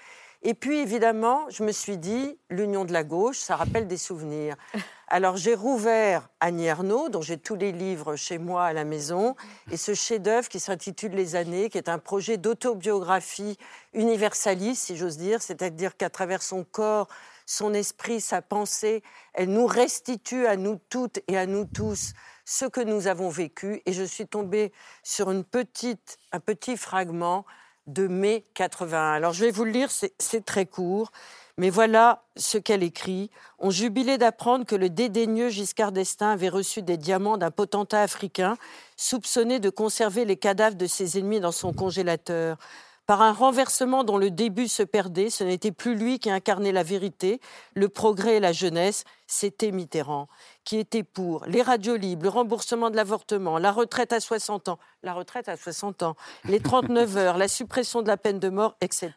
[0.42, 4.54] Et puis, évidemment, je me suis dit, l'union de la gauche, ça rappelle des souvenirs.
[5.08, 9.34] Alors, j'ai rouvert Annie Ernaux, dont j'ai tous les livres chez moi à la maison,
[9.72, 13.56] et ce chef-d'œuvre qui s'intitule Les années, qui est un projet d'autobiographie
[13.94, 17.08] universaliste, si j'ose dire, c'est-à-dire qu'à travers son corps,
[17.46, 22.12] son esprit, sa pensée, elle nous restitue à nous toutes et à nous tous
[22.44, 23.82] ce que nous avons vécu.
[23.86, 24.72] Et je suis tombée
[25.02, 27.46] sur une petite, un petit fragment
[27.86, 29.12] de mai 81.
[29.12, 31.12] Alors je vais vous le lire, c'est très court.
[31.58, 33.30] Mais voilà ce qu'elle écrit.
[33.58, 38.58] On jubilait d'apprendre que le dédaigneux Giscard d'Estaing avait reçu des diamants d'un potentat africain,
[38.96, 42.58] soupçonné de conserver les cadavres de ses ennemis dans son congélateur.
[43.06, 46.82] Par un renversement dont le début se perdait, ce n'était plus lui qui incarnait la
[46.82, 47.40] vérité,
[47.74, 50.26] le progrès et la jeunesse, c'était Mitterrand,
[50.64, 54.80] qui était pour les radios libres, le remboursement de l'avortement, la retraite à 60 ans,
[55.04, 58.76] la retraite à 60 ans, les 39 heures, la suppression de la peine de mort,
[58.80, 59.12] etc.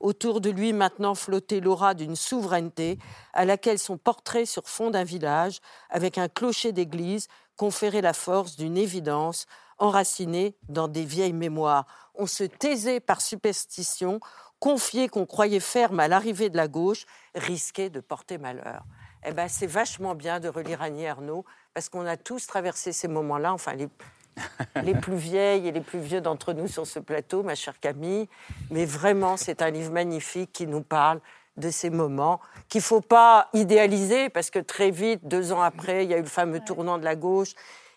[0.00, 2.98] Autour de lui maintenant flottait l'aura d'une souveraineté
[3.32, 8.56] à laquelle son portrait sur fond d'un village, avec un clocher d'église, conférait la force
[8.56, 9.46] d'une évidence
[9.78, 11.86] enracinée dans des vieilles mémoires.
[12.14, 14.20] On se taisait par superstition,
[14.60, 18.84] confier qu'on croyait ferme à l'arrivée de la gauche, risquait de porter malheur.
[19.26, 23.08] Eh ben, c'est vachement bien de relire Annie Ernaux, parce qu'on a tous traversé ces
[23.08, 23.88] moments-là, enfin les,
[24.82, 28.28] les plus vieilles et les plus vieux d'entre nous sur ce plateau, ma chère Camille.
[28.70, 31.20] Mais vraiment, c'est un livre magnifique qui nous parle
[31.56, 36.04] de ces moments qu'il ne faut pas idéaliser, parce que très vite, deux ans après,
[36.04, 37.52] il y a eu le fameux tournant de la gauche.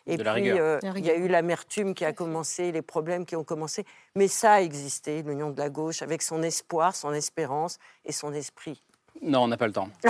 [0.08, 3.36] Et De puis, euh, il y a eu l'amertume qui a commencé, les problèmes qui
[3.36, 3.86] ont commencé.
[4.16, 8.34] Mais ça a existé, l'union de la gauche, avec son espoir, son espérance et son
[8.34, 8.82] esprit.
[9.22, 9.90] Non, on n'a pas le temps.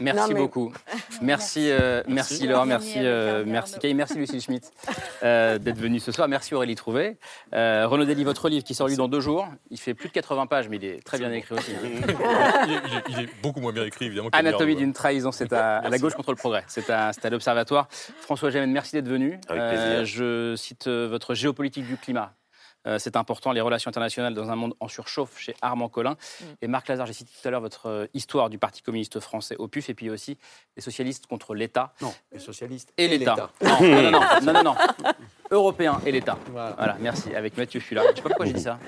[0.00, 0.72] merci Non, mais- beaucoup.
[1.22, 4.72] Merci, euh, merci Laure, merci, euh, merci Kay, merci Lucie Schmitt
[5.22, 6.26] euh, d'être venue ce soir.
[6.26, 7.16] Merci Aurélie Trouvé.
[7.54, 9.46] Euh, Renaud Dely, votre livre qui sort lui dans deux jours.
[9.70, 11.70] Il fait plus de 80 pages, mais il est très bien écrit aussi.
[11.72, 12.14] il, est,
[12.66, 14.30] il est- il est beaucoup moins bien écrit, évidemment.
[14.32, 16.64] Anatomie d'une trahison, c'est à, à la gauche contre le progrès.
[16.66, 17.86] C'est à, à l'Observatoire.
[18.20, 19.38] François Gémen, merci d'être venu.
[19.50, 20.04] Euh, Avec plaisir.
[20.06, 22.32] je cite euh, votre géopolitique du climat.
[22.86, 26.16] Euh, c'est important, les relations internationales dans un monde en surchauffe chez Armand Collin.
[26.60, 29.56] Et Marc Lazare, j'ai cité tout à l'heure votre euh, histoire du Parti communiste français
[29.58, 30.38] au PUF, et puis aussi
[30.76, 31.92] les socialistes contre l'État.
[32.00, 33.50] Non, les socialistes Et et l'État.
[33.62, 34.74] Non, non, non, non, non, non, non.
[35.50, 36.38] européen et l'État.
[36.50, 36.96] Voilà.
[37.00, 37.34] merci.
[37.34, 38.02] Avec Mathieu Fuller.
[38.10, 38.78] Je sais pas pourquoi j'ai dit ça.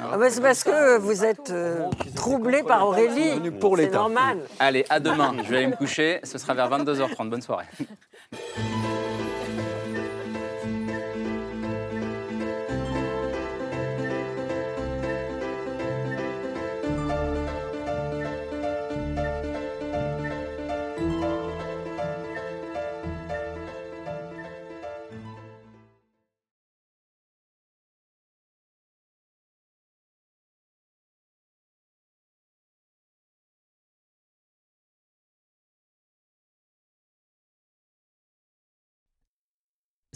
[0.00, 3.40] Ah bah, c'est parce que vous êtes euh, troublé par Aurélie.
[3.76, 4.38] C'est normal.
[4.58, 5.34] Allez, à demain.
[5.42, 6.20] Je vais aller me coucher.
[6.22, 7.28] Ce sera vers 22h30.
[7.28, 7.66] Bonne soirée.